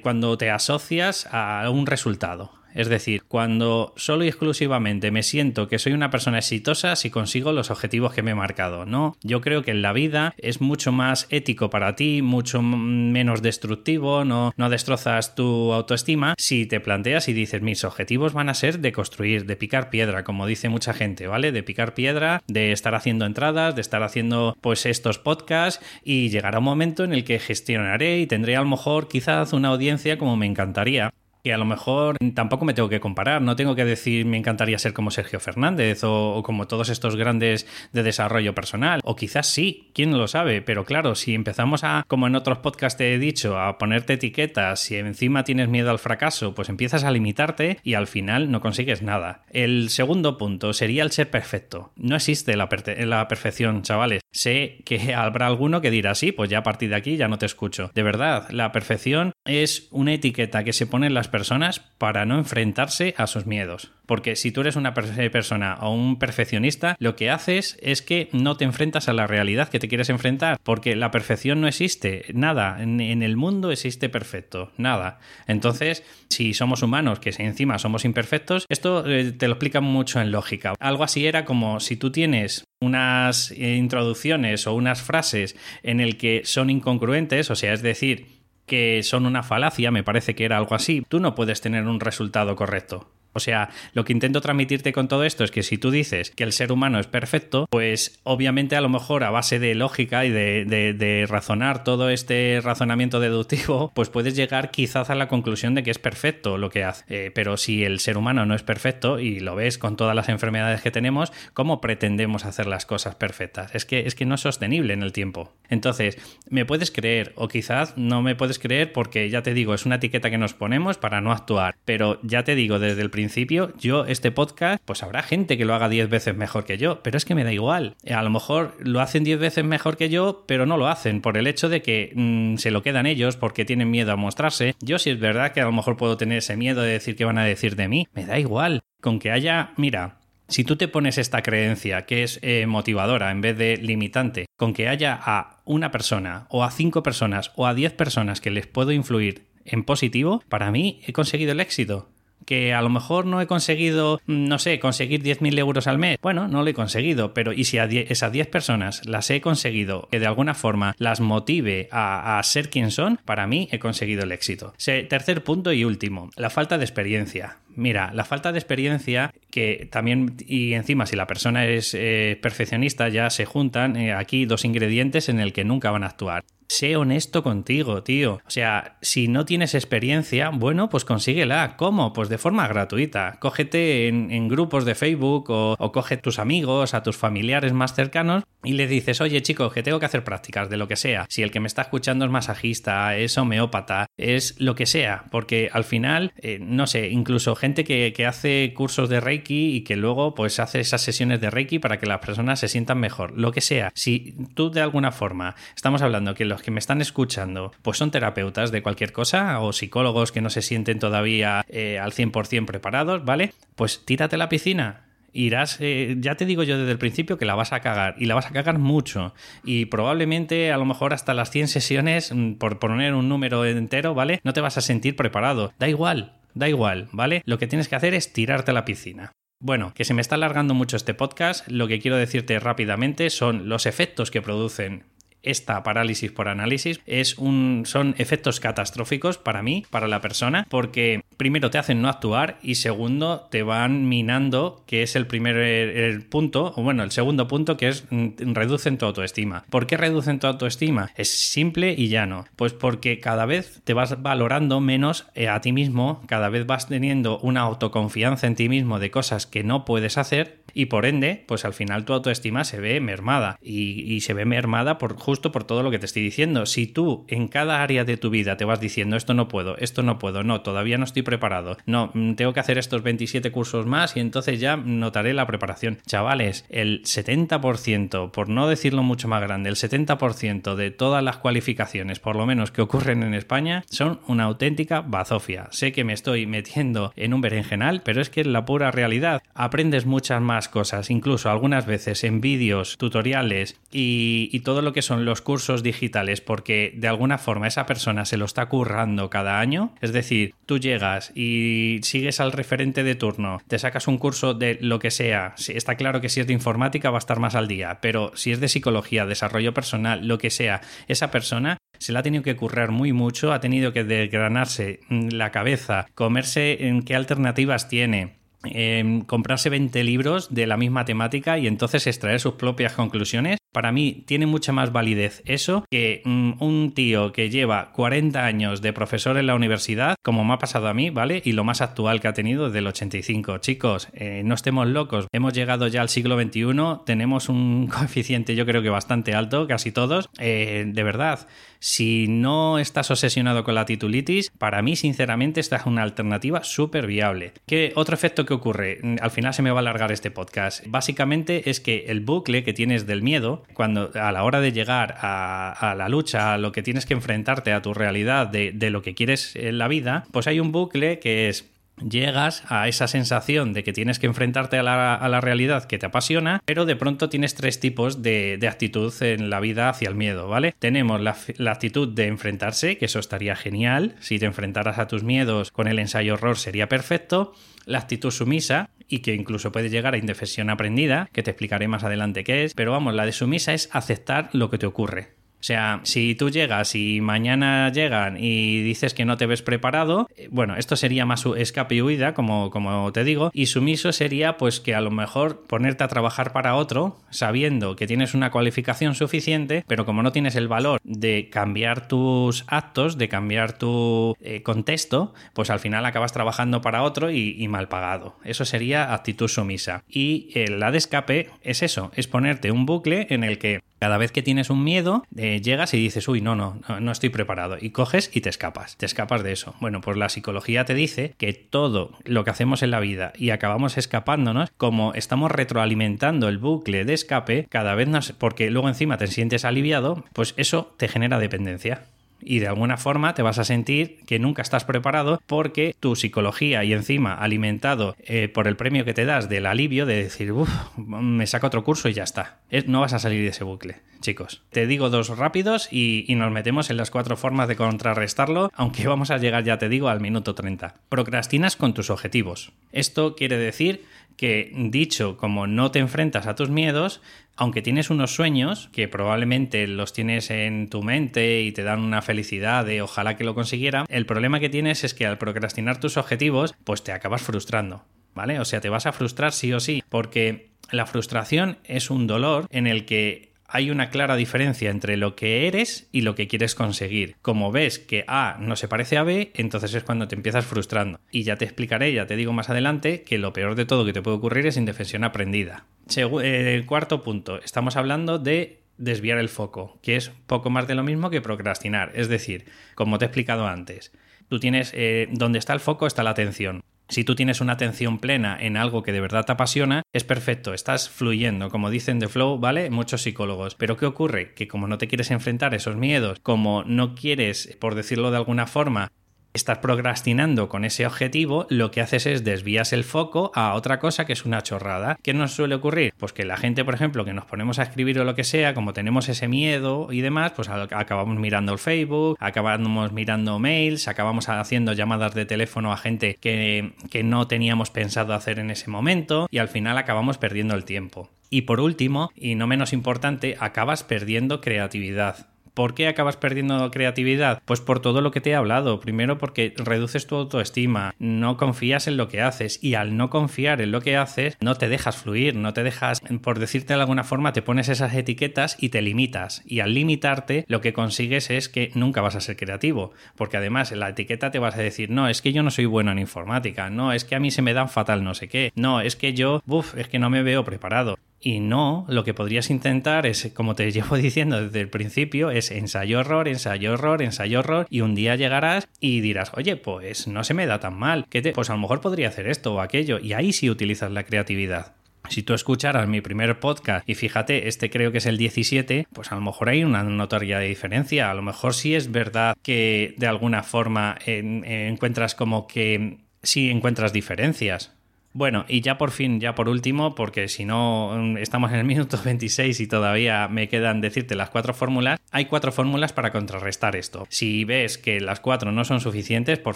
cuando 0.01 0.24
te 0.37 0.49
asocias 0.49 1.27
a 1.31 1.69
un 1.69 1.85
resultado. 1.85 2.51
Es 2.75 2.89
decir, 2.89 3.23
cuando 3.23 3.93
solo 3.95 4.25
y 4.25 4.27
exclusivamente 4.27 5.09
me 5.09 5.23
siento 5.23 5.69
que 5.69 5.79
soy 5.79 5.93
una 5.93 6.09
persona 6.09 6.39
exitosa 6.39 6.95
si 6.97 7.09
consigo 7.09 7.53
los 7.53 7.71
objetivos 7.71 8.13
que 8.13 8.21
me 8.21 8.31
he 8.31 8.35
marcado, 8.35 8.85
¿no? 8.85 9.15
Yo 9.23 9.39
creo 9.39 9.63
que 9.63 9.71
en 9.71 9.81
la 9.81 9.93
vida 9.93 10.35
es 10.37 10.59
mucho 10.59 10.91
más 10.91 11.25
ético 11.29 11.69
para 11.69 11.95
ti, 11.95 12.21
mucho 12.21 12.61
menos 12.61 13.41
destructivo, 13.41 14.25
no, 14.25 14.53
no 14.57 14.69
destrozas 14.69 15.35
tu 15.35 15.71
autoestima 15.71 16.35
si 16.37 16.65
te 16.65 16.81
planteas 16.81 17.29
y 17.29 17.33
dices 17.33 17.61
mis 17.61 17.85
objetivos 17.85 18.33
van 18.33 18.49
a 18.49 18.53
ser 18.53 18.79
de 18.79 18.91
construir, 18.91 19.45
de 19.45 19.55
picar 19.55 19.89
piedra, 19.89 20.25
como 20.25 20.45
dice 20.45 20.67
mucha 20.67 20.93
gente, 20.93 21.27
¿vale? 21.27 21.53
De 21.53 21.63
picar 21.63 21.93
piedra, 21.93 22.43
de 22.47 22.73
estar 22.73 22.93
haciendo 22.93 23.25
entradas, 23.25 23.75
de 23.75 23.81
estar 23.81 24.03
haciendo 24.03 24.57
pues 24.59 24.85
estos 24.85 25.17
podcasts 25.17 25.83
y 26.03 26.29
llegará 26.29 26.59
un 26.59 26.65
momento 26.65 27.05
en 27.05 27.13
el 27.13 27.23
que 27.23 27.39
gestionaré 27.39 28.19
y 28.19 28.27
tendré 28.27 28.57
a 28.57 28.61
lo 28.61 28.67
mejor 28.67 29.07
quizás 29.07 29.53
una 29.53 29.69
audiencia 29.69 30.17
como 30.17 30.35
me 30.35 30.45
encantaría 30.45 31.13
que 31.45 31.53
a 31.53 31.59
lo 31.59 31.65
mejor 31.65 32.17
tampoco 32.33 32.65
me 32.65 32.73
tengo 32.73 32.89
que 32.89 32.99
comparar, 32.99 33.39
no 33.39 33.55
tengo 33.55 33.75
que 33.75 33.85
decir 33.85 34.25
me 34.25 34.35
encantaría 34.35 34.79
ser 34.79 34.93
como 34.93 35.11
Sergio 35.11 35.39
Fernández 35.39 36.03
o, 36.03 36.41
como 36.41 36.65
todos 36.65 36.89
estos 36.89 37.15
grandes 37.15 37.67
de 37.93 38.01
desarrollo 38.01 38.55
personal, 38.55 38.99
o 39.03 39.15
quizás 39.15 39.45
sí, 39.45 39.91
quién 39.93 40.17
lo 40.17 40.27
sabe, 40.27 40.63
pero 40.63 40.85
claro, 40.85 41.13
si 41.13 41.35
empezamos 41.35 41.83
a, 41.83 42.03
como 42.07 42.25
en 42.25 42.35
otros 42.35 42.57
podcasts 42.57 42.97
te 42.97 43.13
he 43.13 43.19
dicho, 43.19 43.59
a 43.59 43.77
ponerte 43.77 44.13
etiquetas, 44.13 44.79
si 44.79 44.95
encima 44.95 45.43
tienes 45.43 45.69
miedo 45.69 45.91
al 45.91 45.99
fracaso, 45.99 46.55
pues 46.55 46.69
empiezas 46.69 47.03
a 47.03 47.11
limitarte 47.11 47.77
y 47.83 47.93
al 47.93 48.07
final 48.07 48.49
no 48.49 48.59
consigues 48.59 49.03
nada. 49.03 49.43
El 49.51 49.91
segundo 49.91 50.39
punto 50.39 50.73
sería 50.73 51.03
el 51.03 51.11
ser 51.11 51.29
perfecto. 51.29 51.91
No 51.95 52.15
existe 52.15 52.57
la 52.57 53.27
perfección, 53.27 53.83
chavales. 53.83 54.24
Sé 54.35 54.81
que 54.83 55.13
habrá 55.15 55.47
alguno 55.47 55.79
que 55.79 55.89
dirá, 55.89 56.13
sí, 56.13 56.31
pues 56.33 56.49
ya 56.49 56.59
a 56.59 56.63
partir 56.63 56.89
de 56.89 56.95
aquí 56.95 57.15
ya 57.15 57.29
no 57.29 57.37
te 57.37 57.45
escucho. 57.45 57.89
De 57.95 58.03
verdad, 58.03 58.49
la 58.49 58.71
perfección 58.73 59.31
es 59.45 59.87
una 59.91 60.13
etiqueta 60.13 60.63
que 60.63 60.73
se 60.73 60.85
pone 60.85 61.07
en 61.07 61.13
las 61.13 61.29
personas 61.29 61.79
para 61.79 62.25
no 62.25 62.37
enfrentarse 62.37 63.15
a 63.17 63.27
sus 63.27 63.45
miedos. 63.45 63.91
Porque 64.05 64.35
si 64.35 64.51
tú 64.51 64.61
eres 64.61 64.75
una 64.75 64.93
persona 64.93 65.77
o 65.81 65.93
un 65.93 66.19
perfeccionista, 66.19 66.95
lo 66.99 67.15
que 67.15 67.31
haces 67.31 67.77
es 67.81 68.01
que 68.01 68.29
no 68.33 68.57
te 68.57 68.65
enfrentas 68.65 69.07
a 69.07 69.13
la 69.13 69.25
realidad 69.25 69.69
que 69.69 69.79
te 69.79 69.87
quieres 69.87 70.09
enfrentar, 70.09 70.57
porque 70.63 70.95
la 70.95 71.11
perfección 71.11 71.61
no 71.61 71.67
existe, 71.67 72.25
nada, 72.33 72.81
en, 72.81 72.99
el 72.99 73.37
mundo 73.37 73.71
existe 73.71 74.09
perfecto, 74.09 74.71
nada. 74.77 75.19
Entonces, 75.47 76.03
si 76.29 76.53
somos 76.53 76.83
humanos, 76.83 77.19
que 77.19 77.33
encima 77.39 77.79
somos 77.79 78.05
imperfectos, 78.05 78.65
esto 78.69 79.07
eh, 79.07 79.31
te 79.31 79.47
lo 79.47 79.53
explica 79.53 79.81
mucho 79.81 80.19
en 80.19 80.31
lógica. 80.31 80.73
Algo 80.79 81.03
así 81.03 81.25
era 81.25 81.45
como 81.45 81.79
si 81.79 81.95
tú 81.95 82.11
tienes 82.11 82.65
unas 82.85 83.51
introducciones 83.51 84.67
o 84.67 84.73
unas 84.73 85.01
frases 85.01 85.55
en 85.83 85.99
el 85.99 86.17
que 86.17 86.41
son 86.45 86.69
incongruentes, 86.69 87.49
o 87.51 87.55
sea, 87.55 87.73
es 87.73 87.81
decir, 87.81 88.27
que 88.65 89.03
son 89.03 89.25
una 89.25 89.43
falacia, 89.43 89.91
me 89.91 90.03
parece 90.03 90.35
que 90.35 90.45
era 90.45 90.57
algo 90.57 90.75
así, 90.75 91.03
tú 91.07 91.19
no 91.19 91.35
puedes 91.35 91.61
tener 91.61 91.85
un 91.87 91.99
resultado 91.99 92.55
correcto. 92.55 93.09
O 93.35 93.41
sea, 93.41 93.69
lo 93.93 94.05
que 94.05 94.13
intento 94.13 94.39
transmitirte 94.39 94.93
con 94.93 95.09
todo 95.09 95.25
esto 95.25 95.43
es 95.43 95.51
que 95.51 95.61
si 95.61 95.77
tú 95.77 95.91
dices 95.91 96.31
que 96.31 96.45
el 96.45 96.53
ser 96.53 96.71
humano 96.71 96.99
es 96.99 97.07
perfecto, 97.07 97.67
pues 97.69 98.19
obviamente 98.23 98.77
a 98.77 98.81
lo 98.81 98.87
mejor 98.87 99.25
a 99.25 99.29
base 99.29 99.59
de 99.59 99.75
lógica 99.75 100.25
y 100.25 100.31
de, 100.31 101.25
razonar 101.27 101.83
todo 101.83 102.09
este 102.09 102.61
razonamiento 102.63 103.19
deductivo, 103.19 103.91
pues 103.95 104.09
puedes 104.09 104.35
llegar 104.35 104.71
quizás 104.71 105.09
a 105.09 105.15
la 105.15 105.27
conclusión 105.27 105.75
de 105.75 105.83
que 105.83 105.91
es 105.91 105.99
perfecto 105.99 106.57
lo 106.57 106.69
que 106.69 106.83
hace. 106.83 107.03
Eh, 107.09 107.31
pero 107.33 107.57
si 107.57 107.83
el 107.83 107.99
ser 107.99 108.17
humano 108.17 108.45
no 108.45 108.55
es 108.55 108.63
perfecto 108.63 109.19
y 109.19 109.39
lo 109.41 109.55
ves 109.55 109.77
con 109.77 109.97
todas 109.97 110.15
las 110.15 110.29
enfermedades 110.29 110.81
que 110.81 110.91
tenemos, 110.91 111.33
¿cómo 111.53 111.81
pretendemos 111.81 112.45
hacer 112.45 112.67
las 112.67 112.85
cosas 112.85 113.15
perfectas? 113.15 113.75
Es 113.75 113.85
que, 113.85 114.07
es 114.07 114.15
que 114.15 114.25
no 114.25 114.35
es 114.35 114.41
sostenible 114.41 114.93
en 114.93 115.03
el 115.03 115.11
tiempo. 115.11 115.53
Entonces, 115.69 116.17
me 116.49 116.65
puedes 116.65 116.91
creer 116.91 117.33
o 117.35 117.47
quizás 117.49 117.97
no 117.97 118.21
me 118.21 118.35
puedes 118.35 118.59
creer 118.59 118.93
porque 118.93 119.29
ya 119.29 119.43
te 119.43 119.53
digo, 119.53 119.73
es 119.73 119.85
una 119.85 119.95
etiqueta 119.95 120.29
que 120.29 120.37
nos 120.37 120.53
ponemos 120.53 120.97
para 120.97 121.21
no 121.21 121.31
actuar. 121.31 121.75
Pero 121.85 122.19
ya 122.23 122.43
te 122.43 122.55
digo 122.55 122.79
desde 122.79 123.01
el 123.01 123.09
principio, 123.09 123.24
principio, 123.25 123.73
yo 123.79 124.05
este 124.05 124.29
podcast, 124.29 124.83
pues 124.85 125.01
habrá 125.01 125.23
gente 125.23 125.57
que 125.57 125.65
lo 125.65 125.73
haga 125.73 125.89
10 125.89 126.09
veces 126.09 126.35
mejor 126.35 126.63
que 126.63 126.77
yo, 126.77 127.01
pero 127.01 127.17
es 127.17 127.25
que 127.25 127.33
me 127.33 127.43
da 127.43 127.51
igual. 127.51 127.95
A 128.07 128.21
lo 128.21 128.29
mejor 128.29 128.75
lo 128.79 129.01
hacen 129.01 129.23
10 129.23 129.39
veces 129.39 129.65
mejor 129.65 129.97
que 129.97 130.09
yo, 130.09 130.43
pero 130.47 130.67
no 130.67 130.77
lo 130.77 130.87
hacen 130.87 131.21
por 131.21 131.35
el 131.37 131.47
hecho 131.47 131.67
de 131.67 131.81
que 131.81 132.11
mm, 132.13 132.57
se 132.57 132.69
lo 132.69 132.83
quedan 132.83 133.07
ellos 133.07 133.35
porque 133.35 133.65
tienen 133.65 133.89
miedo 133.89 134.11
a 134.11 134.15
mostrarse. 134.15 134.75
Yo 134.79 134.99
sí 134.99 135.09
es 135.09 135.19
verdad 135.19 135.53
que 135.53 135.61
a 135.61 135.65
lo 135.65 135.71
mejor 135.71 135.97
puedo 135.97 136.17
tener 136.17 136.37
ese 136.37 136.55
miedo 136.55 136.83
de 136.83 136.91
decir 136.91 137.15
qué 137.15 137.25
van 137.25 137.39
a 137.39 137.45
decir 137.45 137.75
de 137.75 137.87
mí, 137.87 138.07
me 138.13 138.27
da 138.27 138.37
igual. 138.37 138.81
Con 139.01 139.17
que 139.17 139.31
haya, 139.31 139.73
mira, 139.75 140.19
si 140.47 140.63
tú 140.63 140.75
te 140.75 140.87
pones 140.87 141.17
esta 141.17 141.41
creencia 141.41 142.05
que 142.05 142.21
es 142.21 142.37
eh, 142.43 142.67
motivadora 142.67 143.31
en 143.31 143.41
vez 143.41 143.57
de 143.57 143.77
limitante, 143.77 144.45
con 144.55 144.73
que 144.73 144.87
haya 144.87 145.19
a 145.19 145.63
una 145.65 145.89
persona 145.89 146.45
o 146.51 146.63
a 146.63 146.69
cinco 146.69 147.01
personas 147.01 147.51
o 147.55 147.65
a 147.65 147.73
diez 147.73 147.93
personas 147.93 148.39
que 148.39 148.51
les 148.51 148.67
puedo 148.67 148.91
influir 148.91 149.47
en 149.65 149.83
positivo, 149.83 150.43
para 150.47 150.69
mí 150.69 151.01
he 151.07 151.11
conseguido 151.11 151.53
el 151.53 151.59
éxito 151.59 152.11
que 152.45 152.73
a 152.73 152.81
lo 152.81 152.89
mejor 152.89 153.25
no 153.25 153.41
he 153.41 153.47
conseguido, 153.47 154.21
no 154.27 154.59
sé, 154.59 154.79
conseguir 154.79 155.23
10.000 155.23 155.57
euros 155.59 155.87
al 155.87 155.97
mes. 155.97 156.17
Bueno, 156.21 156.47
no 156.47 156.63
lo 156.63 156.69
he 156.69 156.73
conseguido, 156.73 157.33
pero 157.33 157.53
¿y 157.53 157.65
si 157.65 157.77
a 157.77 157.85
esas 157.85 158.31
10 158.31 158.47
personas 158.47 159.05
las 159.05 159.29
he 159.29 159.41
conseguido 159.41 160.07
que 160.11 160.19
de 160.19 160.27
alguna 160.27 160.53
forma 160.53 160.95
las 160.97 161.19
motive 161.19 161.89
a, 161.91 162.41
ser 162.43 162.69
quien 162.69 162.91
son? 162.91 163.19
Para 163.25 163.47
mí 163.47 163.67
he 163.71 163.79
conseguido 163.79 164.23
el 164.23 164.31
éxito. 164.31 164.73
tercer 165.09 165.43
punto 165.43 165.71
y 165.73 165.83
último, 165.83 166.29
la 166.35 166.49
falta 166.49 166.77
de 166.77 166.85
experiencia. 166.85 167.57
Mira, 167.75 168.11
la 168.13 168.23
falta 168.23 168.53
de 168.53 168.59
experiencia, 168.59 169.33
que 169.51 169.89
también, 169.91 170.37
y 170.47 170.73
encima 170.73 171.05
si 171.05 171.15
la 171.17 171.27
persona 171.27 171.65
es 171.65 171.93
eh, 171.93 172.39
perfeccionista, 172.41 173.09
ya 173.09 173.29
se 173.29 173.45
juntan 173.45 173.97
eh, 173.97 174.13
aquí 174.13 174.45
dos 174.45 174.63
ingredientes 174.63 175.27
en 175.27 175.39
el 175.39 175.51
que 175.51 175.65
nunca 175.65 175.91
van 175.91 176.03
a 176.03 176.07
actuar. 176.07 176.45
Sé 176.67 176.95
honesto 176.97 177.43
contigo, 177.43 178.03
tío. 178.03 178.39
O 178.45 178.49
sea, 178.49 178.97
si 179.01 179.27
no 179.27 179.45
tienes 179.45 179.75
experiencia, 179.75 180.49
bueno, 180.49 180.89
pues 180.89 181.05
consíguela. 181.05 181.75
¿Cómo? 181.77 182.13
Pues 182.13 182.29
de 182.29 182.37
forma 182.37 182.67
gratuita. 182.67 183.37
Cógete 183.39 184.07
en, 184.07 184.47
grupos 184.47 184.85
de 184.85 184.95
Facebook 184.95 185.49
o, 185.49 185.75
o, 185.77 185.91
coge 185.91 186.17
tus 186.17 186.39
amigos, 186.39 186.93
a 186.93 187.03
tus 187.03 187.17
familiares 187.17 187.73
más 187.73 187.93
cercanos 187.95 188.43
y 188.65 188.73
le 188.73 188.87
dices, 188.87 189.21
oye 189.21 189.41
chico, 189.41 189.69
que 189.69 189.83
tengo 189.83 189.99
que 189.99 190.05
hacer 190.05 190.23
prácticas 190.23 190.69
de 190.69 190.77
lo 190.77 190.87
que 190.87 190.95
sea. 190.95 191.25
Si 191.29 191.43
el 191.43 191.51
que 191.51 191.59
me 191.59 191.67
está 191.67 191.83
escuchando 191.83 192.25
es 192.25 192.31
masajista, 192.31 193.15
es 193.15 193.37
homeópata, 193.37 194.07
es 194.17 194.59
lo 194.59 194.75
que 194.75 194.85
sea. 194.85 195.25
Porque 195.31 195.69
al 195.71 195.83
final, 195.83 196.33
eh, 196.37 196.57
no 196.59 196.87
sé, 196.87 197.09
incluso 197.09 197.55
gente 197.55 197.83
que, 197.83 198.13
que 198.13 198.25
hace 198.25 198.73
cursos 198.75 199.09
de 199.09 199.19
Reiki 199.19 199.75
y 199.75 199.81
que 199.81 199.95
luego 199.95 200.35
pues 200.35 200.59
hace 200.59 200.79
esas 200.79 201.01
sesiones 201.01 201.41
de 201.41 201.49
Reiki 201.49 201.79
para 201.79 201.99
que 201.99 202.07
las 202.07 202.19
personas 202.19 202.59
se 202.59 202.67
sientan 202.67 202.99
mejor. 202.99 203.33
Lo 203.37 203.51
que 203.51 203.61
sea. 203.61 203.91
Si 203.93 204.35
tú 204.55 204.71
de 204.71 204.81
alguna 204.81 205.11
forma 205.11 205.55
estamos 205.75 206.01
hablando 206.01 206.33
que 206.33 206.45
los 206.45 206.54
que 206.61 206.71
me 206.71 206.79
están 206.79 207.01
escuchando, 207.01 207.71
pues 207.81 207.97
son 207.97 208.11
terapeutas 208.11 208.71
de 208.71 208.81
cualquier 208.81 209.11
cosa 209.11 209.59
o 209.59 209.73
psicólogos 209.73 210.31
que 210.31 210.41
no 210.41 210.49
se 210.49 210.61
sienten 210.61 210.99
todavía 210.99 211.65
eh, 211.69 211.99
al 211.99 212.13
100% 212.13 212.65
preparados, 212.65 213.25
¿vale? 213.25 213.53
Pues 213.75 214.05
tírate 214.05 214.35
a 214.35 214.39
la 214.39 214.49
piscina, 214.49 215.05
irás, 215.35 215.77
eh, 215.81 216.15
ya 216.19 216.35
te 216.35 216.45
digo 216.45 216.63
yo 216.63 216.77
desde 216.77 216.91
el 216.91 216.97
principio 216.97 217.37
que 217.37 217.45
la 217.45 217.55
vas 217.55 217.73
a 217.73 217.81
cagar 217.81 218.15
y 218.17 218.25
la 218.25 218.35
vas 218.35 218.47
a 218.47 218.51
cagar 218.51 218.79
mucho 218.79 219.33
y 219.63 219.85
probablemente 219.85 220.71
a 220.71 220.77
lo 220.77 220.85
mejor 220.85 221.13
hasta 221.13 221.33
las 221.33 221.51
100 221.51 221.67
sesiones, 221.67 222.31
mm, 222.33 222.53
por 222.53 222.79
poner 222.79 223.13
un 223.13 223.29
número 223.29 223.65
entero, 223.65 224.13
¿vale? 224.15 224.39
No 224.43 224.53
te 224.53 224.61
vas 224.61 224.77
a 224.77 224.81
sentir 224.81 225.15
preparado. 225.15 225.73
Da 225.77 225.89
igual, 225.89 226.37
da 226.53 226.69
igual, 226.69 227.09
¿vale? 227.11 227.43
Lo 227.45 227.59
que 227.59 227.67
tienes 227.67 227.89
que 227.89 227.95
hacer 227.95 228.13
es 228.13 228.33
tirarte 228.33 228.71
a 228.71 228.73
la 228.73 228.85
piscina. 228.85 229.33
Bueno, 229.59 229.93
que 229.93 230.05
se 230.05 230.13
me 230.13 230.21
está 230.21 230.35
alargando 230.35 230.73
mucho 230.73 230.97
este 230.97 231.13
podcast, 231.13 231.67
lo 231.69 231.87
que 231.87 231.99
quiero 231.99 232.17
decirte 232.17 232.59
rápidamente 232.59 233.29
son 233.29 233.69
los 233.69 233.85
efectos 233.85 234.31
que 234.31 234.41
producen 234.41 235.03
esta 235.45 235.81
parálisis 235.83 236.31
por 236.31 236.47
análisis 236.47 236.99
es 237.05 237.37
un, 237.37 237.83
son 237.85 238.15
efectos 238.17 238.59
catastróficos 238.59 239.37
para 239.37 239.61
mí, 239.61 239.85
para 239.89 240.07
la 240.07 240.21
persona, 240.21 240.65
porque 240.69 241.23
primero 241.37 241.69
te 241.69 241.77
hacen 241.77 242.01
no 242.01 242.09
actuar 242.09 242.57
y 242.61 242.75
segundo 242.75 243.47
te 243.51 243.63
van 243.63 244.07
minando, 244.09 244.83
que 244.85 245.03
es 245.03 245.15
el 245.15 245.27
primer 245.27 246.27
punto, 246.27 246.73
o 246.75 246.83
bueno, 246.83 247.03
el 247.03 247.11
segundo 247.11 247.47
punto 247.47 247.77
que 247.77 247.89
es 247.89 248.05
mm, 248.09 248.53
reducen 248.53 248.97
tu 248.97 249.05
autoestima. 249.05 249.65
¿Por 249.69 249.87
qué 249.87 249.97
reducen 249.97 250.39
tu 250.39 250.47
autoestima? 250.47 251.11
Es 251.15 251.29
simple 251.29 251.93
y 251.97 252.09
llano. 252.09 252.45
Pues 252.55 252.73
porque 252.73 253.19
cada 253.19 253.45
vez 253.45 253.81
te 253.83 253.93
vas 253.93 254.21
valorando 254.21 254.79
menos 254.79 255.27
eh, 255.35 255.47
a 255.47 255.61
ti 255.61 255.71
mismo, 255.71 256.23
cada 256.27 256.49
vez 256.49 256.65
vas 256.65 256.87
teniendo 256.87 257.39
una 257.39 257.61
autoconfianza 257.61 258.47
en 258.47 258.55
ti 258.55 258.69
mismo 258.69 258.99
de 258.99 259.11
cosas 259.11 259.45
que 259.45 259.63
no 259.63 259.85
puedes 259.85 260.17
hacer 260.17 260.59
y 260.73 260.87
por 260.87 261.05
ende, 261.05 261.43
pues 261.47 261.63
al 261.65 261.73
final 261.73 262.05
tu 262.05 262.13
autoestima 262.13 262.63
se 262.65 262.79
ve 262.79 262.99
mermada 262.99 263.57
y, 263.61 264.13
y 264.13 264.21
se 264.21 264.33
ve 264.33 264.45
mermada 264.45 264.97
por 264.97 265.15
justo 265.17 265.34
justo 265.35 265.51
por 265.51 265.65
todo 265.65 265.83
lo 265.83 265.91
que 265.91 265.99
te 265.99 266.05
estoy 266.05 266.23
diciendo. 266.23 266.65
Si 266.65 266.87
tú 266.87 267.25
en 267.27 267.49
cada 267.49 267.83
área 267.83 268.05
de 268.05 268.15
tu 268.15 268.29
vida 268.29 268.55
te 268.55 268.63
vas 268.63 268.79
diciendo 268.79 269.17
esto 269.17 269.33
no 269.33 269.49
puedo, 269.49 269.75
esto 269.79 270.01
no 270.01 270.17
puedo, 270.17 270.45
no, 270.45 270.61
todavía 270.61 270.97
no 270.97 271.03
estoy 271.03 271.23
preparado, 271.23 271.75
no, 271.85 272.09
mm, 272.13 272.35
tengo 272.35 272.53
que 272.53 272.61
hacer 272.61 272.77
estos 272.77 273.03
27 273.03 273.51
cursos 273.51 273.85
más 273.85 274.15
y 274.15 274.21
entonces 274.21 274.61
ya 274.61 274.77
notaré 274.77 275.33
la 275.33 275.45
preparación. 275.45 275.97
Chavales, 276.07 276.63
el 276.69 277.01
70%, 277.03 278.31
por 278.31 278.47
no 278.47 278.69
decirlo 278.69 279.03
mucho 279.03 279.27
más 279.27 279.41
grande, 279.41 279.67
el 279.67 279.75
70% 279.75 280.75
de 280.75 280.91
todas 280.91 281.21
las 281.21 281.35
cualificaciones, 281.35 282.19
por 282.19 282.37
lo 282.37 282.45
menos 282.45 282.71
que 282.71 282.81
ocurren 282.81 283.21
en 283.21 283.33
España, 283.33 283.83
son 283.89 284.21
una 284.27 284.45
auténtica 284.45 285.01
bazofia. 285.01 285.67
Sé 285.71 285.91
que 285.91 286.05
me 286.05 286.13
estoy 286.13 286.45
metiendo 286.45 287.11
en 287.17 287.33
un 287.33 287.41
berenjenal, 287.41 288.03
pero 288.05 288.21
es 288.21 288.29
que 288.29 288.39
es 288.39 288.47
la 288.47 288.63
pura 288.63 288.89
realidad. 288.91 289.43
Aprendes 289.53 290.05
muchas 290.05 290.41
más 290.41 290.69
cosas, 290.69 291.09
incluso 291.09 291.49
algunas 291.49 291.85
veces 291.85 292.23
en 292.23 292.39
vídeos, 292.39 292.97
tutoriales 292.97 293.77
y, 293.91 294.49
y 294.53 294.61
todo 294.61 294.81
lo 294.81 294.93
que 294.93 295.01
son 295.01 295.24
los 295.25 295.41
cursos 295.41 295.83
digitales, 295.83 296.41
porque 296.41 296.93
de 296.95 297.07
alguna 297.07 297.37
forma 297.37 297.67
esa 297.67 297.85
persona 297.85 298.25
se 298.25 298.37
lo 298.37 298.45
está 298.45 298.67
currando 298.67 299.29
cada 299.29 299.59
año. 299.59 299.93
Es 300.01 300.13
decir, 300.13 300.53
tú 300.65 300.79
llegas 300.79 301.31
y 301.35 301.99
sigues 302.03 302.39
al 302.39 302.51
referente 302.51 303.03
de 303.03 303.15
turno, 303.15 303.61
te 303.67 303.79
sacas 303.79 304.07
un 304.07 304.17
curso 304.17 304.53
de 304.53 304.77
lo 304.81 304.99
que 304.99 305.11
sea. 305.11 305.55
Está 305.67 305.95
claro 305.95 306.21
que 306.21 306.29
si 306.29 306.39
es 306.39 306.47
de 306.47 306.53
informática 306.53 307.09
va 307.09 307.17
a 307.17 307.19
estar 307.19 307.39
más 307.39 307.55
al 307.55 307.67
día, 307.67 307.99
pero 308.01 308.31
si 308.35 308.51
es 308.51 308.59
de 308.59 308.69
psicología, 308.69 309.25
desarrollo 309.25 309.73
personal, 309.73 310.27
lo 310.27 310.37
que 310.37 310.49
sea, 310.49 310.81
esa 311.07 311.31
persona 311.31 311.77
se 311.99 312.11
la 312.11 312.19
ha 312.19 312.23
tenido 312.23 312.43
que 312.43 312.55
currar 312.55 312.91
muy 312.91 313.13
mucho, 313.13 313.53
ha 313.53 313.59
tenido 313.59 313.93
que 313.93 314.03
desgranarse 314.03 314.99
la 315.09 315.51
cabeza, 315.51 316.07
comerse 316.13 316.87
en 316.87 317.03
qué 317.03 317.15
alternativas 317.15 317.87
tiene, 317.87 318.35
em, 318.63 319.21
comprarse 319.21 319.69
20 319.69 320.03
libros 320.03 320.53
de 320.53 320.67
la 320.67 320.77
misma 320.77 321.05
temática 321.05 321.57
y 321.57 321.67
entonces 321.67 322.07
extraer 322.07 322.39
sus 322.39 322.53
propias 322.53 322.93
conclusiones 322.93 323.57
para 323.75 323.91
mí 323.91 324.23
tiene 324.25 324.45
mucha 324.45 324.71
más 324.71 324.93
validez 324.93 325.43
eso 325.45 325.83
que 325.91 326.21
mm, 326.23 326.63
un 326.63 326.93
tío 326.93 327.33
que 327.33 327.49
lleva 327.49 327.91
40 327.91 328.45
años 328.45 328.81
de 328.81 328.93
profesor 328.93 329.37
en 329.37 329.47
la 329.47 329.55
universidad, 329.55 330.15
como 330.23 330.45
me 330.45 330.53
ha 330.53 330.59
pasado 330.59 330.87
a 330.87 330.93
mí, 330.93 331.09
¿vale? 331.09 331.41
Y 331.43 331.51
lo 331.51 331.65
más 331.65 331.81
actual 331.81 332.21
que 332.21 332.29
ha 332.29 332.33
tenido 332.33 332.67
desde 332.67 332.79
el 332.79 332.87
85. 332.87 333.57
Chicos, 333.57 334.07
eh, 334.13 334.43
no 334.45 334.55
estemos 334.55 334.87
locos. 334.87 335.27
Hemos 335.33 335.51
llegado 335.51 335.87
ya 335.87 335.99
al 335.99 336.07
siglo 336.07 336.41
XXI, 336.41 337.03
tenemos 337.05 337.49
un 337.49 337.87
coeficiente 337.93 338.55
yo 338.55 338.65
creo 338.65 338.81
que 338.81 338.89
bastante 338.89 339.33
alto, 339.33 339.67
casi 339.67 339.91
todos. 339.91 340.29
Eh, 340.39 340.85
de 340.87 341.03
verdad, 341.03 341.45
si 341.79 342.27
no 342.29 342.79
estás 342.79 343.11
obsesionado 343.11 343.65
con 343.65 343.75
la 343.75 343.85
titulitis, 343.85 344.51
para 344.57 344.81
mí 344.81 344.95
sinceramente 344.95 345.59
esta 345.59 345.75
es 345.75 345.85
una 345.85 346.01
alternativa 346.01 346.63
súper 346.63 347.07
viable. 347.07 347.51
¿Qué 347.67 347.91
otro 347.95 348.15
efecto 348.15 348.45
que 348.45 348.53
ocurre? 348.53 349.01
Al 349.21 349.31
final 349.31 349.53
se 349.53 349.61
me 349.61 349.71
va 349.71 349.79
a 349.79 349.81
alargar 349.81 350.13
este 350.13 350.31
podcast. 350.31 350.83
Básicamente 350.87 351.69
es 351.69 351.81
que 351.81 352.05
el 352.07 352.21
bucle 352.21 352.63
que 352.63 352.73
tienes 352.73 353.05
del 353.05 353.21
miedo, 353.21 353.64
cuando 353.73 354.11
a 354.15 354.31
la 354.31 354.43
hora 354.43 354.61
de 354.61 354.71
llegar 354.71 355.15
a, 355.19 355.95
la 355.97 356.09
lucha, 356.09 356.53
a 356.53 356.57
lo 356.57 356.71
que 356.71 356.83
tienes 356.83 357.05
que 357.05 357.13
enfrentarte, 357.13 357.73
a 357.73 357.81
tu 357.81 357.93
realidad 357.93 358.47
de, 358.47 358.89
lo 358.89 359.01
que 359.01 359.15
quieres 359.15 359.55
en 359.55 359.77
la 359.77 359.87
vida, 359.87 360.25
pues 360.31 360.47
hay 360.47 360.59
un 360.59 360.71
bucle 360.71 361.19
que 361.19 361.49
es 361.49 361.65
llegas 361.97 362.63
a 362.67 362.87
esa 362.87 363.07
sensación 363.07 363.73
de 363.73 363.83
que 363.83 363.93
tienes 363.93 364.19
que 364.19 364.27
enfrentarte 364.27 364.77
a 364.77 364.83
la, 364.83 365.41
realidad 365.41 365.85
que 365.85 365.97
te 365.97 366.05
apasiona, 366.05 366.61
pero 366.65 366.85
de 366.85 366.95
pronto 366.95 367.29
tienes 367.29 367.55
tres 367.55 367.79
tipos 367.79 368.21
de, 368.21 368.59
actitud 368.69 369.13
en 369.21 369.49
la 369.49 369.59
vida 369.59 369.89
hacia 369.89 370.09
el 370.09 370.15
miedo, 370.15 370.47
¿vale? 370.47 370.73
Tenemos 370.77 371.21
la, 371.21 371.35
la, 371.57 371.71
actitud 371.71 372.07
de 372.13 372.27
enfrentarse, 372.27 372.97
que 372.97 373.05
eso 373.05 373.19
estaría 373.19 373.55
genial, 373.55 374.15
si 374.19 374.39
te 374.39 374.45
enfrentaras 374.45 374.99
a 374.99 375.07
tus 375.07 375.23
miedos 375.23 375.71
con 375.71 375.87
el 375.87 375.99
ensayo 375.99 376.33
horror 376.33 376.57
sería 376.57 376.89
perfecto, 376.89 377.53
la 377.85 377.99
actitud 377.99 378.31
sumisa, 378.31 378.89
y 379.07 379.19
que 379.19 379.33
incluso 379.33 379.71
puede 379.71 379.89
llegar 379.89 380.13
a 380.13 380.17
indefensión 380.17 380.69
aprendida, 380.69 381.29
que 381.31 381.43
te 381.43 381.51
explicaré 381.51 381.87
más 381.87 382.03
adelante 382.03 382.43
qué 382.43 382.63
es, 382.63 382.73
pero 382.73 382.91
vamos, 382.91 383.13
la 383.13 383.25
de 383.25 383.31
sumisa 383.31 383.73
es 383.73 383.89
aceptar 383.91 384.49
lo 384.53 384.69
que 384.69 384.77
te 384.77 384.85
ocurre. 384.85 385.44
Sea, 385.65 386.01
si 386.03 386.35
tú 386.35 386.51
llegas 386.51 386.93
y 386.93 387.21
mañana 387.21 387.91
llegan 387.91 388.37
y 388.39 388.83
dices 388.83 389.15
que 389.15 389.25
no 389.25 389.35
te 389.35 389.47
ves 389.47 389.63
preparado, 389.63 390.27
eh, 390.37 390.47
bueno, 390.51 390.75
esto 390.75 390.95
sería 390.95 391.25
más 391.25 391.43
escape 391.57 391.95
y 391.95 392.03
huida, 392.03 392.35
como, 392.35 392.69
como 392.69 393.11
te 393.11 393.23
digo, 393.23 393.49
y 393.51 393.65
sumiso 393.65 394.11
sería 394.11 394.57
pues 394.57 394.79
que 394.79 394.93
a 394.93 395.01
lo 395.01 395.09
mejor 395.09 395.65
ponerte 395.65 396.03
a 396.03 396.07
trabajar 396.07 396.53
para 396.53 396.75
otro, 396.75 397.17
sabiendo 397.31 397.95
que 397.95 398.05
tienes 398.05 398.35
una 398.35 398.51
cualificación 398.51 399.15
suficiente, 399.15 399.83
pero 399.87 400.05
como 400.05 400.21
no 400.21 400.31
tienes 400.31 400.55
el 400.55 400.67
valor 400.67 401.01
de 401.03 401.49
cambiar 401.51 402.07
tus 402.07 402.63
actos, 402.67 403.17
de 403.17 403.27
cambiar 403.27 403.75
tu 403.75 404.37
eh, 404.41 404.61
contexto, 404.61 405.33
pues 405.53 405.71
al 405.71 405.79
final 405.79 406.05
acabas 406.05 406.31
trabajando 406.31 406.81
para 406.81 407.01
otro 407.01 407.31
y, 407.31 407.67
mal 407.67 407.87
pagado. 407.87 408.35
Eso 408.43 408.65
sería 408.65 409.15
actitud 409.15 409.47
sumisa. 409.47 410.03
Y 410.07 410.51
la 410.69 410.91
de 410.91 410.99
escape 410.99 411.49
es 411.63 411.81
eso, 411.81 412.11
es 412.15 412.27
ponerte 412.27 412.69
un 412.69 412.85
bucle 412.85 413.25
en 413.31 413.43
el 413.43 413.57
que 413.57 413.81
cada 414.05 414.19
vez 414.19 414.31
que 414.31 414.43
tienes 414.43 414.69
un 414.69 414.83
miedo, 414.83 415.25
eh, 415.35 415.61
llegas 415.63 415.95
y 415.95 415.97
dices, 415.97 416.27
uy, 416.27 416.39
no, 416.39 416.55
no, 416.55 416.79
no, 416.99 417.11
estoy 417.11 417.29
preparado. 417.29 417.77
Y 417.81 417.89
coges 417.89 418.29
y 418.31 418.41
te 418.41 418.49
escapas, 418.49 418.97
te 418.97 419.07
escapas 419.07 419.41
de 419.41 419.51
eso. 419.51 419.73
Bueno, 419.79 419.99
pues 419.99 420.15
la 420.15 420.29
psicología 420.29 420.85
te 420.85 420.93
dice 420.93 421.33
que 421.39 421.53
todo 421.53 422.11
lo 422.23 422.43
que 422.43 422.51
hacemos 422.51 422.83
en 422.83 422.91
la 422.91 422.99
vida 422.99 423.33
y 423.35 423.49
acabamos 423.49 423.97
escapándonos, 423.97 424.69
como 424.77 425.15
estamos 425.15 425.49
retroalimentando 425.49 426.49
el 426.49 426.59
bucle 426.59 427.03
de 427.03 427.15
escape, 427.15 427.65
cada 427.67 427.95
vez 427.95 428.07
más, 428.07 428.31
porque 428.33 428.69
luego 428.69 428.89
encima 428.89 429.17
te 429.17 429.25
sientes 429.25 429.65
aliviado, 429.65 430.23
pues 430.33 430.53
eso 430.55 430.93
te 430.99 431.07
genera 431.07 431.39
dependencia 431.39 432.03
y 432.45 432.59
de 432.59 432.67
alguna 432.67 432.97
forma 432.97 433.33
te 433.33 433.41
vas 433.41 433.57
a 433.57 433.65
sentir 433.65 434.19
que 434.25 434.39
nunca 434.39 434.61
estás 434.61 434.85
preparado 434.85 435.41
porque 435.47 435.95
tu 435.99 436.15
psicología 436.15 436.83
y 436.83 436.93
encima 436.93 437.33
alimentado 437.33 438.15
eh, 438.19 438.47
por 438.47 438.67
el 438.67 438.77
premio 438.77 439.03
que 439.03 439.13
te 439.13 439.25
das 439.25 439.49
del 439.49 439.65
alivio 439.65 440.05
de 440.05 440.23
decir, 440.23 440.51
uff, 440.51 440.69
me 440.97 441.47
saco 441.47 441.67
otro 441.67 441.83
curso 441.83 442.07
y 442.07 442.13
ya 442.13 442.23
está. 442.23 442.59
no 442.85 443.01
vas 443.01 443.13
a 443.13 443.19
salir 443.19 443.41
de 443.41 443.49
ese 443.49 443.63
bucle, 443.63 443.97
chicos. 444.21 444.61
Te 444.69 444.87
digo 444.87 445.09
dos 445.09 445.35
rápidos 445.35 445.89
y, 445.91 446.25
y 446.27 446.35
nos 446.35 446.51
metemos 446.51 446.89
en 446.89 446.97
las 446.97 447.11
cuatro 447.11 447.35
formas 447.35 447.67
de 447.67 447.75
contrarrestarlo, 447.75 448.71
aunque 448.75 449.07
vamos 449.07 449.31
a 449.31 449.37
llegar, 449.37 449.63
ya 449.63 449.77
te 449.77 449.89
digo, 449.89 450.09
al 450.09 450.21
minuto 450.21 450.53
30. 450.53 450.95
Procrastinas 451.09 451.75
con 451.75 451.93
tus 451.93 452.09
objetivos. 452.09 452.71
Esto 452.91 453.35
quiere 453.35 453.57
decir 453.57 454.03
que 454.37 454.71
dicho 454.75 455.37
como 455.37 455.67
no 455.67 455.91
te 455.91 455.99
enfrentas 455.99 456.47
a 456.47 456.55
tus 456.55 456.69
miedos, 456.69 457.21
aunque 457.57 457.81
tienes 457.81 458.09
unos 458.09 458.33
sueños 458.33 458.89
que 458.91 459.07
probablemente 459.07 459.87
los 459.87 460.13
tienes 460.13 460.49
en 460.51 460.89
tu 460.89 461.03
mente 461.03 461.61
y 461.61 461.71
te 461.71 461.83
dan 461.83 462.01
una 462.01 462.21
felicidad 462.21 462.85
de 462.85 463.01
ojalá 463.01 463.37
que 463.37 463.43
lo 463.43 463.55
consiguiera, 463.55 464.05
el 464.09 464.25
problema 464.25 464.59
que 464.59 464.69
tienes 464.69 465.03
es 465.03 465.13
que 465.13 465.25
al 465.25 465.37
procrastinar 465.37 465.99
tus 465.99 466.17
objetivos, 466.17 466.75
pues 466.83 467.03
te 467.03 467.11
acabas 467.11 467.41
frustrando. 467.41 468.03
¿Vale? 468.33 468.59
O 468.59 468.65
sea, 468.65 468.81
te 468.81 468.89
vas 468.89 469.05
a 469.05 469.13
frustrar 469.13 469.53
sí 469.53 469.71
o 469.71 469.79
sí, 469.79 470.03
porque 470.09 470.71
la 470.91 471.05
frustración 471.05 471.77
es 471.85 472.09
un 472.09 472.27
dolor 472.27 472.67
en 472.69 472.85
el 472.85 473.05
que 473.05 473.54
hay 473.67 473.89
una 473.89 474.09
clara 474.09 474.35
diferencia 474.35 474.89
entre 474.89 475.17
lo 475.17 475.35
que 475.35 475.67
eres 475.67 476.07
y 476.11 476.21
lo 476.21 476.35
que 476.35 476.47
quieres 476.47 476.75
conseguir. 476.75 477.35
Como 477.41 477.71
ves 477.71 477.99
que 477.99 478.23
A 478.27 478.57
no 478.59 478.75
se 478.75 478.87
parece 478.87 479.17
a 479.17 479.23
B, 479.23 479.51
entonces 479.55 479.93
es 479.93 480.03
cuando 480.03 480.27
te 480.27 480.35
empiezas 480.35 480.65
frustrando. 480.65 481.19
Y 481.31 481.43
ya 481.43 481.55
te 481.55 481.65
explicaré, 481.65 482.13
ya 482.13 482.27
te 482.27 482.35
digo 482.35 482.53
más 482.53 482.69
adelante, 482.69 483.23
que 483.23 483.37
lo 483.37 483.53
peor 483.53 483.75
de 483.75 483.85
todo 483.85 484.05
que 484.05 484.13
te 484.13 484.21
puede 484.21 484.37
ocurrir 484.37 484.67
es 484.67 484.77
indefensión 484.77 485.23
aprendida. 485.23 485.85
Eh, 486.15 486.83
cuarto 486.85 487.23
punto, 487.23 487.61
estamos 487.61 487.95
hablando 487.95 488.39
de 488.39 488.81
desviar 488.97 489.39
el 489.39 489.49
foco, 489.49 489.99
que 490.01 490.15
es 490.15 490.31
poco 490.47 490.69
más 490.69 490.87
de 490.87 490.95
lo 490.95 491.03
mismo 491.03 491.29
que 491.29 491.41
procrastinar. 491.41 492.11
Es 492.15 492.29
decir, 492.29 492.65
como 492.93 493.17
te 493.17 493.25
he 493.25 493.27
explicado 493.27 493.67
antes, 493.67 494.11
tú 494.47 494.59
tienes 494.59 494.91
eh, 494.95 495.27
donde 495.31 495.59
está 495.59 495.73
el 495.73 495.79
foco 495.79 496.07
está 496.07 496.23
la 496.23 496.29
atención. 496.29 496.83
Si 497.07 497.23
tú 497.23 497.35
tienes 497.35 497.61
una 497.61 497.73
atención 497.73 498.17
plena 498.17 498.57
en 498.59 498.77
algo 498.77 499.03
que 499.03 499.11
de 499.11 499.21
verdad 499.21 499.45
te 499.45 499.51
apasiona, 499.51 500.01
es 500.11 500.23
perfecto, 500.23 500.73
estás 500.73 501.07
fluyendo, 501.09 501.69
como 501.69 501.91
dicen 501.91 502.19
de 502.19 502.27
flow, 502.27 502.57
¿vale? 502.57 502.89
Muchos 502.89 503.21
psicólogos. 503.21 503.75
Pero 503.75 503.95
¿qué 503.95 504.07
ocurre? 504.07 504.53
Que 504.53 504.67
como 504.67 504.87
no 504.87 504.97
te 504.97 505.07
quieres 505.07 505.29
enfrentar 505.29 505.73
a 505.73 505.77
esos 505.77 505.95
miedos, 505.95 506.39
como 506.41 506.83
no 506.83 507.13
quieres, 507.13 507.77
por 507.79 507.93
decirlo 507.93 508.31
de 508.31 508.37
alguna 508.37 508.65
forma, 508.65 509.11
estás 509.55 509.77
procrastinando 509.77 510.67
con 510.69 510.85
ese 510.85 511.05
objetivo, 511.05 511.65
lo 511.69 511.89
que 511.89 512.01
haces 512.01 512.25
es 512.25 512.43
desvías 512.43 512.93
el 512.93 513.03
foco 513.03 513.51
a 513.55 513.73
otra 513.73 513.99
cosa 513.99 514.25
que 514.25 514.33
es 514.33 514.45
una 514.45 514.61
chorrada. 514.61 515.17
¿Qué 515.21 515.33
nos 515.33 515.53
suele 515.53 515.75
ocurrir? 515.75 516.13
Pues 516.17 516.33
que 516.33 516.45
la 516.45 516.57
gente, 516.57 516.83
por 516.83 516.93
ejemplo, 516.93 517.25
que 517.25 517.33
nos 517.33 517.45
ponemos 517.45 517.79
a 517.79 517.83
escribir 517.83 518.19
o 518.19 518.25
lo 518.25 518.35
que 518.35 518.43
sea, 518.43 518.73
como 518.73 518.93
tenemos 518.93 519.29
ese 519.29 519.47
miedo 519.47 520.09
y 520.11 520.21
demás, 520.21 520.51
pues 520.55 520.69
acabamos 520.69 521.37
mirando 521.39 521.71
el 521.71 521.79
Facebook, 521.79 522.37
acabamos 522.39 523.11
mirando 523.13 523.57
mails, 523.57 524.07
acabamos 524.07 524.49
haciendo 524.49 524.93
llamadas 524.93 525.33
de 525.33 525.45
teléfono 525.45 525.93
a 525.93 525.97
gente 525.97 526.37
que, 526.39 526.93
que 527.09 527.23
no 527.23 527.47
teníamos 527.47 527.89
pensado 527.91 528.33
hacer 528.33 528.59
en 528.59 528.71
ese 528.71 528.89
momento 528.89 529.47
y 529.49 529.59
al 529.59 529.69
final 529.69 529.97
acabamos 529.97 530.37
perdiendo 530.37 530.75
el 530.75 530.83
tiempo. 530.83 531.29
Y 531.49 531.61
por 531.61 531.79
último, 531.79 532.31
y 532.35 532.55
no 532.55 532.67
menos 532.67 532.91
importante, 532.91 533.55
acabas 533.59 534.03
perdiendo 534.03 534.59
creatividad. 534.59 535.47
¿Por 535.75 535.93
qué 535.93 536.07
acabas 536.07 536.37
perdiendo 536.37 536.89
creatividad? 536.89 537.61
Pues 537.65 537.81
por 537.81 537.99
todo 537.99 538.21
lo 538.21 538.31
que 538.31 538.41
te 538.41 538.51
he 538.51 538.55
hablado. 538.55 539.01
Primero 539.01 539.37
porque 539.37 539.73
reduces 539.77 540.25
tu 540.25 540.35
autoestima, 540.35 541.13
no 541.19 541.57
confías 541.57 542.07
en 542.07 542.15
lo 542.15 542.29
que 542.29 542.41
haces 542.41 542.81
y 542.81 542.95
al 542.95 543.17
no 543.17 543.29
confiar 543.29 543.81
en 543.81 543.91
lo 543.91 544.01
que 544.01 544.15
haces 544.15 544.57
no 544.61 544.75
te 544.75 544.87
dejas 544.87 545.17
fluir, 545.17 545.55
no 545.55 545.73
te 545.73 545.83
dejas, 545.83 546.21
por 546.41 546.59
decirte 546.59 546.93
de 546.93 547.01
alguna 547.01 547.25
forma, 547.25 547.51
te 547.51 547.61
pones 547.61 547.89
esas 547.89 548.13
etiquetas 548.15 548.77
y 548.79 548.89
te 548.89 549.01
limitas. 549.01 549.61
Y 549.65 549.81
al 549.81 549.93
limitarte 549.93 550.65
lo 550.69 550.79
que 550.79 550.93
consigues 550.93 551.49
es 551.49 551.67
que 551.67 551.91
nunca 551.93 552.21
vas 552.21 552.35
a 552.35 552.41
ser 552.41 552.55
creativo, 552.55 553.11
porque 553.35 553.57
además 553.57 553.91
en 553.91 553.99
la 553.99 554.09
etiqueta 554.09 554.51
te 554.51 554.59
vas 554.59 554.75
a 554.75 554.81
decir, 554.81 555.09
no, 555.09 555.27
es 555.27 555.41
que 555.41 555.51
yo 555.51 555.61
no 555.61 555.71
soy 555.71 555.85
bueno 555.85 556.11
en 556.11 556.19
informática, 556.19 556.89
no, 556.89 557.11
es 557.11 557.25
que 557.25 557.35
a 557.35 557.39
mí 557.39 557.51
se 557.51 557.61
me 557.61 557.73
dan 557.73 557.89
fatal 557.89 558.23
no 558.23 558.33
sé 558.33 558.47
qué, 558.47 558.71
no, 558.75 559.01
es 559.01 559.15
que 559.15 559.33
yo, 559.33 559.61
uff, 559.67 559.97
es 559.97 560.07
que 560.07 560.19
no 560.19 560.29
me 560.29 560.41
veo 560.41 560.63
preparado. 560.63 561.17
Y 561.39 561.59
no, 561.59 562.05
lo 562.09 562.23
que 562.23 562.33
podrías 562.33 562.69
intentar 562.69 563.25
es, 563.25 563.51
como 563.53 563.75
te 563.75 563.91
llevo 563.91 564.15
diciendo 564.17 564.61
desde 564.61 564.81
el 564.81 564.89
principio, 564.89 565.51
es 565.51 565.71
ensayo 565.71 566.19
error, 566.19 566.47
ensayo 566.47 566.93
error, 566.93 567.21
ensayo 567.21 567.59
error, 567.59 567.87
y 567.89 568.01
un 568.01 568.15
día 568.15 568.35
llegarás 568.35 568.87
y 568.99 569.21
dirás, 569.21 569.51
oye, 569.55 569.75
pues 569.75 570.27
no 570.27 570.43
se 570.43 570.53
me 570.53 570.65
da 570.65 570.79
tan 570.79 570.97
mal, 570.97 571.27
que 571.29 571.41
pues 571.53 571.69
a 571.69 571.73
lo 571.73 571.79
mejor 571.79 572.01
podría 572.01 572.29
hacer 572.29 572.47
esto 572.47 572.73
o 572.73 572.79
aquello, 572.79 573.19
y 573.19 573.33
ahí 573.33 573.53
sí 573.53 573.69
utilizas 573.69 574.11
la 574.11 574.23
creatividad. 574.23 574.95
Si 575.29 575.43
tú 575.43 575.53
escucharas 575.53 576.07
mi 576.07 576.21
primer 576.21 576.59
podcast 576.59 577.07
y 577.09 577.15
fíjate, 577.15 577.67
este 577.67 577.89
creo 577.89 578.11
que 578.11 578.19
es 578.19 578.25
el 578.25 578.37
17, 578.37 579.07
pues 579.11 579.31
a 579.31 579.35
lo 579.35 579.41
mejor 579.41 579.69
hay 579.69 579.83
una 579.83 580.03
notoria 580.03 580.59
diferencia. 580.59 581.31
A 581.31 581.33
lo 581.33 581.41
mejor 581.41 581.73
sí 581.73 581.95
es 581.95 582.11
verdad 582.11 582.55
que 582.61 583.15
de 583.17 583.27
alguna 583.27 583.63
forma 583.63 584.17
encuentras 584.25 585.35
como 585.35 585.67
que 585.67 586.19
sí 586.43 586.69
encuentras 586.69 587.11
diferencias. 587.11 587.94
Bueno, 588.35 588.65
y 588.67 588.81
ya 588.81 588.97
por 588.97 589.11
fin, 589.11 589.39
ya 589.39 589.55
por 589.55 589.69
último, 589.69 590.13
porque 590.13 590.49
si 590.49 590.65
no 590.65 591.15
mm, 591.17 591.37
estamos 591.37 591.71
en 591.71 591.79
el 591.79 591.85
minuto 591.85 592.19
26 592.25 592.81
y 592.81 592.85
todavía 592.85 593.47
me 593.47 593.69
quedan 593.69 594.01
decirte 594.01 594.35
las 594.35 594.49
cuatro 594.49 594.73
fórmulas, 594.73 595.21
hay 595.31 595.45
cuatro 595.45 595.71
fórmulas 595.71 596.11
para 596.11 596.33
contrarrestar 596.33 596.97
esto. 596.97 597.25
Si 597.29 597.63
ves 597.63 597.97
que 597.97 598.19
las 598.19 598.41
cuatro 598.41 598.73
no 598.73 598.83
son 598.83 598.99
suficientes, 598.99 599.57
por 599.57 599.75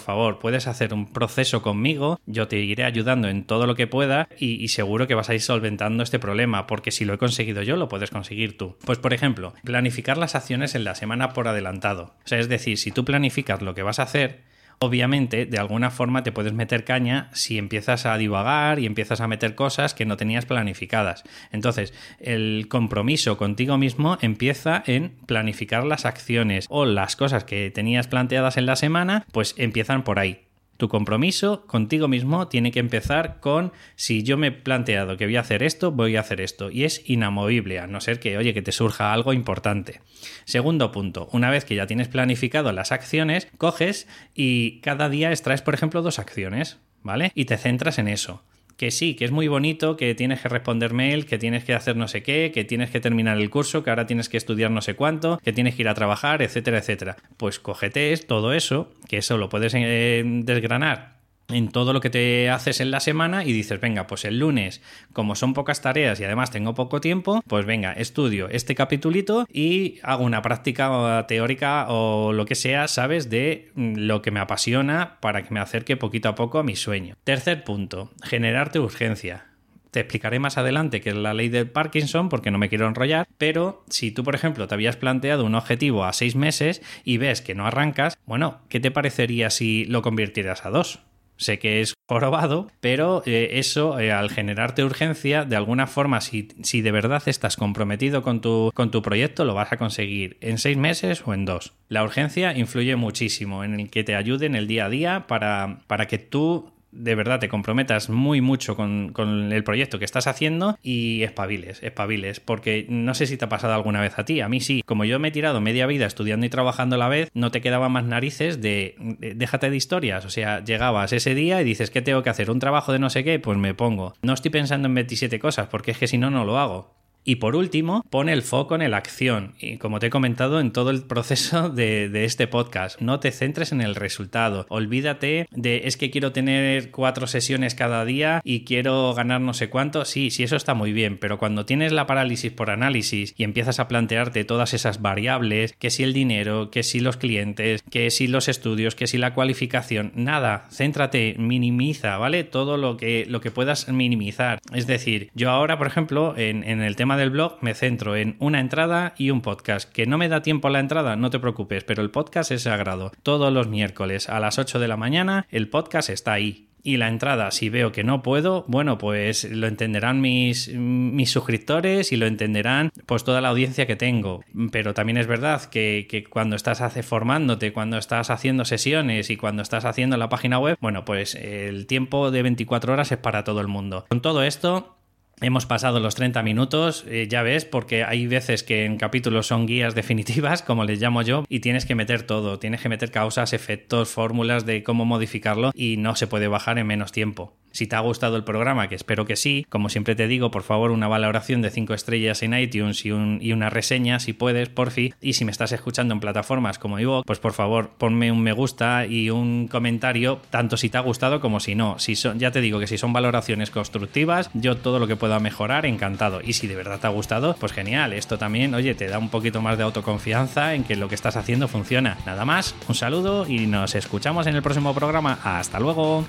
favor, 0.00 0.38
puedes 0.38 0.66
hacer 0.66 0.92
un 0.92 1.10
proceso 1.10 1.62
conmigo, 1.62 2.20
yo 2.26 2.48
te 2.48 2.58
iré 2.58 2.84
ayudando 2.84 3.28
en 3.28 3.44
todo 3.44 3.66
lo 3.66 3.76
que 3.76 3.86
pueda 3.86 4.28
y, 4.38 4.62
y 4.62 4.68
seguro 4.68 5.06
que 5.06 5.14
vas 5.14 5.30
a 5.30 5.34
ir 5.34 5.40
solventando 5.40 6.02
este 6.02 6.18
problema, 6.18 6.66
porque 6.66 6.90
si 6.90 7.06
lo 7.06 7.14
he 7.14 7.18
conseguido 7.18 7.62
yo, 7.62 7.76
lo 7.76 7.88
puedes 7.88 8.10
conseguir 8.10 8.58
tú. 8.58 8.76
Pues 8.84 8.98
por 8.98 9.14
ejemplo, 9.14 9.54
planificar 9.64 10.18
las 10.18 10.34
acciones 10.34 10.74
en 10.74 10.84
la 10.84 10.94
semana 10.94 11.30
por 11.30 11.48
adelantado. 11.48 12.14
O 12.26 12.28
sea, 12.28 12.38
es 12.38 12.50
decir, 12.50 12.76
si 12.76 12.90
tú 12.90 13.06
planificas 13.06 13.62
lo 13.62 13.74
que 13.74 13.82
vas 13.82 14.00
a 14.00 14.02
hacer, 14.02 14.49
Obviamente, 14.82 15.44
de 15.44 15.58
alguna 15.58 15.90
forma 15.90 16.22
te 16.22 16.32
puedes 16.32 16.54
meter 16.54 16.84
caña 16.84 17.28
si 17.34 17.58
empiezas 17.58 18.06
a 18.06 18.16
divagar 18.16 18.78
y 18.78 18.86
empiezas 18.86 19.20
a 19.20 19.28
meter 19.28 19.54
cosas 19.54 19.92
que 19.92 20.06
no 20.06 20.16
tenías 20.16 20.46
planificadas. 20.46 21.22
Entonces, 21.52 21.92
el 22.18 22.66
compromiso 22.70 23.36
contigo 23.36 23.76
mismo 23.76 24.16
empieza 24.22 24.82
en 24.86 25.16
planificar 25.26 25.84
las 25.84 26.06
acciones 26.06 26.64
o 26.70 26.86
las 26.86 27.14
cosas 27.14 27.44
que 27.44 27.70
tenías 27.70 28.08
planteadas 28.08 28.56
en 28.56 28.64
la 28.64 28.76
semana, 28.76 29.26
pues 29.32 29.54
empiezan 29.58 30.02
por 30.02 30.18
ahí. 30.18 30.49
Tu 30.80 30.88
compromiso 30.88 31.66
contigo 31.66 32.08
mismo 32.08 32.48
tiene 32.48 32.72
que 32.72 32.80
empezar 32.80 33.38
con 33.40 33.70
si 33.96 34.22
yo 34.22 34.38
me 34.38 34.46
he 34.46 34.50
planteado 34.50 35.18
que 35.18 35.26
voy 35.26 35.36
a 35.36 35.40
hacer 35.40 35.62
esto, 35.62 35.92
voy 35.92 36.16
a 36.16 36.20
hacer 36.20 36.40
esto. 36.40 36.70
Y 36.70 36.84
es 36.84 37.02
inamovible, 37.04 37.80
a 37.80 37.86
no 37.86 38.00
ser 38.00 38.18
que, 38.18 38.38
oye, 38.38 38.54
que 38.54 38.62
te 38.62 38.72
surja 38.72 39.12
algo 39.12 39.34
importante. 39.34 40.00
Segundo 40.46 40.90
punto, 40.90 41.28
una 41.32 41.50
vez 41.50 41.66
que 41.66 41.74
ya 41.74 41.86
tienes 41.86 42.08
planificado 42.08 42.72
las 42.72 42.92
acciones, 42.92 43.46
coges 43.58 44.08
y 44.34 44.80
cada 44.80 45.10
día 45.10 45.32
extraes, 45.32 45.60
por 45.60 45.74
ejemplo, 45.74 46.00
dos 46.00 46.18
acciones, 46.18 46.78
¿vale? 47.02 47.30
Y 47.34 47.44
te 47.44 47.58
centras 47.58 47.98
en 47.98 48.08
eso 48.08 48.42
que 48.80 48.90
sí, 48.90 49.14
que 49.14 49.26
es 49.26 49.30
muy 49.30 49.46
bonito, 49.46 49.98
que 49.98 50.14
tienes 50.14 50.40
que 50.40 50.48
responder 50.48 50.94
mail, 50.94 51.26
que 51.26 51.36
tienes 51.36 51.64
que 51.64 51.74
hacer 51.74 51.96
no 51.96 52.08
sé 52.08 52.22
qué, 52.22 52.50
que 52.50 52.64
tienes 52.64 52.88
que 52.88 52.98
terminar 52.98 53.36
el 53.36 53.50
curso, 53.50 53.84
que 53.84 53.90
ahora 53.90 54.06
tienes 54.06 54.30
que 54.30 54.38
estudiar 54.38 54.70
no 54.70 54.80
sé 54.80 54.94
cuánto, 54.94 55.36
que 55.44 55.52
tienes 55.52 55.74
que 55.74 55.82
ir 55.82 55.88
a 55.90 55.92
trabajar, 55.92 56.40
etcétera, 56.40 56.78
etcétera. 56.78 57.18
Pues 57.36 57.58
cógete 57.58 58.16
todo 58.26 58.54
eso, 58.54 58.90
que 59.06 59.18
eso 59.18 59.36
lo 59.36 59.50
puedes 59.50 59.74
eh, 59.76 60.22
desgranar 60.24 61.19
en 61.52 61.68
todo 61.68 61.92
lo 61.92 62.00
que 62.00 62.10
te 62.10 62.50
haces 62.50 62.80
en 62.80 62.90
la 62.90 63.00
semana 63.00 63.44
y 63.44 63.52
dices, 63.52 63.80
venga, 63.80 64.06
pues 64.06 64.24
el 64.24 64.38
lunes, 64.38 64.82
como 65.12 65.34
son 65.34 65.54
pocas 65.54 65.82
tareas 65.82 66.20
y 66.20 66.24
además 66.24 66.50
tengo 66.50 66.74
poco 66.74 67.00
tiempo, 67.00 67.42
pues 67.46 67.66
venga, 67.66 67.92
estudio 67.92 68.48
este 68.48 68.74
capitulito 68.74 69.46
y 69.52 69.98
hago 70.02 70.24
una 70.24 70.42
práctica 70.42 71.24
teórica 71.28 71.86
o 71.88 72.32
lo 72.32 72.46
que 72.46 72.54
sea, 72.54 72.88
sabes, 72.88 73.30
de 73.30 73.70
mm, 73.74 73.94
lo 73.96 74.22
que 74.22 74.30
me 74.30 74.40
apasiona 74.40 75.18
para 75.20 75.42
que 75.42 75.52
me 75.54 75.60
acerque 75.60 75.96
poquito 75.96 76.28
a 76.28 76.34
poco 76.34 76.58
a 76.58 76.62
mi 76.62 76.76
sueño. 76.76 77.14
Tercer 77.24 77.64
punto, 77.64 78.10
generarte 78.22 78.78
urgencia. 78.78 79.46
Te 79.90 80.00
explicaré 80.00 80.38
más 80.38 80.56
adelante 80.56 81.00
qué 81.00 81.10
es 81.10 81.16
la 81.16 81.34
ley 81.34 81.48
de 81.48 81.66
Parkinson 81.66 82.28
porque 82.28 82.52
no 82.52 82.58
me 82.58 82.68
quiero 82.68 82.86
enrollar, 82.86 83.26
pero 83.38 83.84
si 83.88 84.12
tú, 84.12 84.22
por 84.22 84.36
ejemplo, 84.36 84.68
te 84.68 84.74
habías 84.74 84.96
planteado 84.96 85.44
un 85.44 85.56
objetivo 85.56 86.04
a 86.04 86.12
seis 86.12 86.36
meses 86.36 86.80
y 87.04 87.18
ves 87.18 87.42
que 87.42 87.56
no 87.56 87.66
arrancas, 87.66 88.16
bueno, 88.24 88.60
¿qué 88.68 88.78
te 88.78 88.92
parecería 88.92 89.50
si 89.50 89.84
lo 89.86 90.02
convirtieras 90.02 90.64
a 90.64 90.70
dos? 90.70 91.00
Sé 91.40 91.58
que 91.58 91.80
es 91.80 91.94
jorobado, 92.08 92.70
pero 92.80 93.22
eh, 93.26 93.52
eso, 93.54 93.98
eh, 93.98 94.12
al 94.12 94.30
generarte 94.30 94.84
urgencia, 94.84 95.44
de 95.44 95.56
alguna 95.56 95.86
forma, 95.86 96.20
si, 96.20 96.48
si 96.62 96.82
de 96.82 96.92
verdad 96.92 97.22
estás 97.26 97.56
comprometido 97.56 98.22
con 98.22 98.40
tu, 98.40 98.70
con 98.74 98.90
tu 98.90 99.02
proyecto, 99.02 99.44
lo 99.44 99.54
vas 99.54 99.72
a 99.72 99.78
conseguir 99.78 100.36
en 100.40 100.58
seis 100.58 100.76
meses 100.76 101.22
o 101.24 101.34
en 101.34 101.46
dos. 101.46 101.72
La 101.88 102.04
urgencia 102.04 102.56
influye 102.56 102.94
muchísimo 102.96 103.64
en 103.64 103.80
el 103.80 103.90
que 103.90 104.04
te 104.04 104.14
ayude 104.14 104.46
en 104.46 104.54
el 104.54 104.68
día 104.68 104.84
a 104.84 104.90
día 104.90 105.26
para, 105.26 105.80
para 105.86 106.06
que 106.06 106.18
tú 106.18 106.70
de 106.92 107.14
verdad 107.14 107.40
te 107.40 107.48
comprometas 107.48 108.10
muy 108.10 108.40
mucho 108.40 108.76
con, 108.76 109.12
el 109.52 109.64
proyecto 109.64 109.98
que 109.98 110.04
estás 110.04 110.26
haciendo 110.26 110.78
y 110.82 111.22
espabiles, 111.22 111.82
espabiles, 111.82 112.40
porque 112.40 112.86
no 112.88 113.14
sé 113.14 113.26
si 113.26 113.36
te 113.36 113.44
ha 113.44 113.48
pasado 113.48 113.74
alguna 113.74 114.00
vez 114.00 114.18
a 114.18 114.24
ti, 114.24 114.40
a 114.40 114.48
mí 114.48 114.60
sí, 114.60 114.82
como 114.84 115.04
yo 115.04 115.18
me 115.18 115.28
he 115.28 115.32
tirado 115.32 115.60
media 115.60 115.86
vida 115.86 116.06
estudiando 116.06 116.46
y 116.46 116.48
trabajando 116.48 116.96
a 116.96 116.98
la 116.98 117.08
vez, 117.08 117.30
no 117.34 117.50
te 117.50 117.60
quedaba 117.60 117.88
más 117.88 118.04
narices 118.04 118.60
de, 118.60 118.96
de 119.18 119.34
déjate 119.34 119.70
de 119.70 119.76
historias, 119.76 120.24
o 120.24 120.30
sea, 120.30 120.64
llegabas 120.64 121.12
ese 121.12 121.34
día 121.34 121.60
y 121.60 121.64
dices, 121.64 121.90
¿qué 121.90 122.02
tengo 122.02 122.22
que 122.22 122.30
hacer? 122.30 122.50
¿Un 122.50 122.58
trabajo 122.58 122.92
de 122.92 122.98
no 122.98 123.10
sé 123.10 123.24
qué? 123.24 123.38
Pues 123.38 123.58
me 123.58 123.74
pongo. 123.74 124.14
No 124.22 124.32
estoy 124.32 124.50
pensando 124.50 124.88
en 124.88 124.94
27 124.94 125.38
cosas, 125.38 125.68
porque 125.68 125.92
es 125.92 125.98
que 125.98 126.06
si 126.06 126.18
no, 126.18 126.30
no 126.30 126.44
lo 126.44 126.58
hago. 126.58 126.99
Y 127.24 127.36
por 127.36 127.54
último, 127.54 128.04
pone 128.10 128.32
el 128.32 128.42
foco 128.42 128.74
en 128.74 128.90
la 128.90 128.96
acción. 128.96 129.54
Y 129.60 129.76
como 129.76 129.98
te 129.98 130.06
he 130.06 130.10
comentado 130.10 130.60
en 130.60 130.72
todo 130.72 130.90
el 130.90 131.02
proceso 131.02 131.68
de, 131.68 132.10
este 132.24 132.46
podcast, 132.46 133.00
no 133.00 133.20
te 133.20 133.30
centres 133.30 133.72
en 133.72 133.80
el 133.80 133.94
resultado. 133.94 134.66
Olvídate 134.68 135.46
de 135.50 135.82
es 135.84 135.96
que 135.96 136.10
quiero 136.10 136.32
tener 136.32 136.90
cuatro 136.90 137.26
sesiones 137.26 137.74
cada 137.74 138.04
día 138.04 138.40
y 138.44 138.64
quiero 138.64 139.12
ganar 139.14 139.40
no 139.40 139.54
sé 139.54 139.68
cuánto. 139.68 140.04
Sí, 140.04 140.30
sí, 140.30 140.42
eso 140.42 140.56
está 140.56 140.74
muy 140.74 140.92
bien, 140.92 141.18
pero 141.18 141.38
cuando 141.38 141.66
tienes 141.66 141.92
la 141.92 142.06
parálisis 142.06 142.52
por 142.52 142.70
análisis 142.70 143.34
y 143.36 143.44
empiezas 143.44 143.80
a 143.80 143.88
plantearte 143.88 144.44
todas 144.44 144.74
esas 144.74 145.02
variables, 145.02 145.74
que 145.78 145.90
si 145.90 146.02
el 146.02 146.12
dinero, 146.12 146.70
que 146.70 146.82
si 146.82 147.00
los 147.00 147.16
clientes, 147.16 147.82
que 147.90 148.10
si 148.10 148.26
los 148.26 148.48
estudios, 148.48 148.94
que 148.94 149.06
si 149.06 149.18
la 149.18 149.34
cualificación, 149.34 150.12
nada, 150.14 150.66
céntrate, 150.70 151.36
minimiza, 151.38 152.16
¿vale? 152.18 152.44
Todo 152.44 152.76
lo 152.76 152.96
que, 152.96 153.26
lo 153.28 153.40
que 153.40 153.50
puedas 153.50 153.88
minimizar. 153.88 154.60
Es 154.72 154.86
decir, 154.86 155.30
yo 155.34 155.50
ahora, 155.50 155.78
por 155.78 155.86
ejemplo, 155.86 156.36
en, 156.36 156.64
en 156.64 156.80
el 156.80 156.96
tema 156.96 157.09
del 157.16 157.30
blog 157.30 157.58
me 157.60 157.74
centro 157.74 158.16
en 158.16 158.36
una 158.38 158.60
entrada 158.60 159.14
y 159.16 159.30
un 159.30 159.40
podcast. 159.40 159.90
Que 159.90 160.06
no 160.06 160.18
me 160.18 160.28
da 160.28 160.42
tiempo 160.42 160.68
a 160.68 160.70
la 160.70 160.80
entrada, 160.80 161.16
no 161.16 161.30
te 161.30 161.38
preocupes, 161.38 161.84
pero 161.84 162.02
el 162.02 162.10
podcast 162.10 162.50
es 162.50 162.62
sagrado. 162.62 163.12
Todos 163.22 163.52
los 163.52 163.68
miércoles 163.68 164.28
a 164.28 164.40
las 164.40 164.58
8 164.58 164.78
de 164.78 164.88
la 164.88 164.96
mañana 164.96 165.46
el 165.50 165.68
podcast 165.68 166.10
está 166.10 166.32
ahí. 166.32 166.66
Y 166.82 166.96
la 166.96 167.08
entrada, 167.08 167.50
si 167.50 167.68
veo 167.68 167.92
que 167.92 168.04
no 168.04 168.22
puedo, 168.22 168.64
bueno, 168.66 168.98
pues 168.98 169.44
lo 169.44 169.66
entenderán 169.66 170.20
mis, 170.20 170.68
mis 170.74 171.30
suscriptores 171.30 172.12
y 172.12 172.16
lo 172.16 172.26
entenderán 172.26 172.90
pues 173.06 173.24
toda 173.24 173.40
la 173.40 173.48
audiencia 173.48 173.86
que 173.86 173.96
tengo. 173.96 174.44
Pero 174.72 174.94
también 174.94 175.18
es 175.18 175.26
verdad 175.26 175.62
que, 175.64 176.06
que 176.08 176.24
cuando 176.24 176.56
estás 176.56 176.80
hace, 176.80 177.02
formándote, 177.02 177.72
cuando 177.72 177.98
estás 177.98 178.30
haciendo 178.30 178.64
sesiones 178.64 179.30
y 179.30 179.36
cuando 179.36 179.62
estás 179.62 179.84
haciendo 179.84 180.16
la 180.16 180.28
página 180.28 180.58
web, 180.58 180.78
bueno, 180.80 181.04
pues 181.04 181.34
el 181.34 181.86
tiempo 181.86 182.30
de 182.30 182.42
24 182.42 182.92
horas 182.92 183.12
es 183.12 183.18
para 183.18 183.44
todo 183.44 183.60
el 183.60 183.68
mundo. 183.68 184.06
Con 184.08 184.22
todo 184.22 184.42
esto, 184.42 184.96
Hemos 185.42 185.64
pasado 185.64 186.00
los 186.00 186.16
30 186.16 186.42
minutos, 186.42 187.04
eh, 187.08 187.26
ya 187.26 187.42
ves, 187.42 187.64
porque 187.64 188.04
hay 188.04 188.26
veces 188.26 188.62
que 188.62 188.84
en 188.84 188.98
capítulos 188.98 189.46
son 189.46 189.66
guías 189.66 189.94
definitivas, 190.00 190.62
como 190.62 190.84
les 190.84 191.00
llamo 191.00 191.22
yo, 191.22 191.44
y 191.48 191.60
tienes 191.60 191.86
que 191.86 191.94
meter 191.94 192.24
todo, 192.24 192.58
tienes 192.58 192.82
que 192.82 192.90
meter 192.90 193.10
causas, 193.10 193.54
efectos, 193.54 194.10
fórmulas 194.10 194.66
de 194.66 194.82
cómo 194.82 195.06
modificarlo 195.06 195.72
y 195.74 195.96
no 195.96 196.14
se 196.14 196.26
puede 196.26 196.48
bajar 196.48 196.78
en 196.78 196.86
menos 196.86 197.12
tiempo. 197.12 197.56
Si 197.72 197.86
te 197.86 197.96
ha 197.96 198.00
gustado 198.00 198.36
el 198.36 198.44
programa, 198.44 198.88
que 198.88 198.94
espero 198.94 199.26
que 199.26 199.36
sí, 199.36 199.66
como 199.68 199.88
siempre 199.88 200.14
te 200.14 200.26
digo, 200.26 200.50
por 200.50 200.62
favor, 200.62 200.90
una 200.90 201.08
valoración 201.08 201.62
de 201.62 201.70
5 201.70 201.94
estrellas 201.94 202.42
en 202.42 202.54
iTunes 202.54 203.04
y, 203.04 203.12
una 203.52 203.70
reseña, 203.70 204.20
si 204.20 204.32
puedes, 204.32 204.68
por 204.68 204.90
fin. 204.90 205.14
Y 205.20 205.34
si 205.34 205.44
me 205.44 205.52
estás 205.52 205.72
escuchando 205.72 206.14
en 206.14 206.20
plataformas 206.20 206.78
como 206.78 206.98
iVoox, 206.98 207.24
pues 207.26 207.38
por 207.38 207.52
favor, 207.52 207.90
ponme 207.96 208.32
un 208.32 208.42
me 208.42 208.52
gusta 208.52 209.06
y 209.06 209.30
un 209.30 209.68
comentario, 209.68 210.40
tanto 210.50 210.76
si 210.76 210.88
te 210.88 210.98
ha 210.98 211.00
gustado 211.00 211.40
como 211.40 211.60
si 211.60 211.74
no. 211.74 211.98
Si 211.98 212.14
ya 212.14 212.50
te 212.50 212.60
digo 212.60 212.80
que 212.80 212.86
si 212.86 212.98
son 212.98 213.12
valoraciones 213.12 213.70
constructivas, 213.70 214.50
yo 214.54 214.76
todo 214.76 214.98
lo 214.98 215.06
que 215.06 215.16
pueda 215.16 215.38
mejorar, 215.38 215.86
encantado. 215.86 216.40
Y 216.42 216.54
si 216.54 216.66
de 216.66 216.76
verdad 216.76 217.00
te 217.00 217.06
ha 217.06 217.10
gustado, 217.10 217.56
pues 217.58 217.72
genial. 217.72 218.12
Esto 218.12 218.38
también, 218.38 218.74
oye, 218.74 218.94
te 218.94 219.08
da 219.08 219.18
un 219.18 219.28
poquito 219.28 219.62
más 219.62 219.78
de 219.78 219.84
autoconfianza 219.84 220.74
en 220.74 220.84
que 220.84 220.96
lo 220.96 221.08
que 221.08 221.14
estás 221.14 221.36
haciendo 221.36 221.68
funciona. 221.68 222.18
Nada 222.26 222.44
más, 222.44 222.74
un 222.88 222.94
saludo 222.94 223.46
y 223.46 223.66
nos 223.66 223.94
escuchamos 223.94 224.46
en 224.46 224.56
el 224.56 224.62
próximo 224.62 224.94
programa. 224.94 225.38
Hasta 225.44 225.78
luego. 225.80 226.24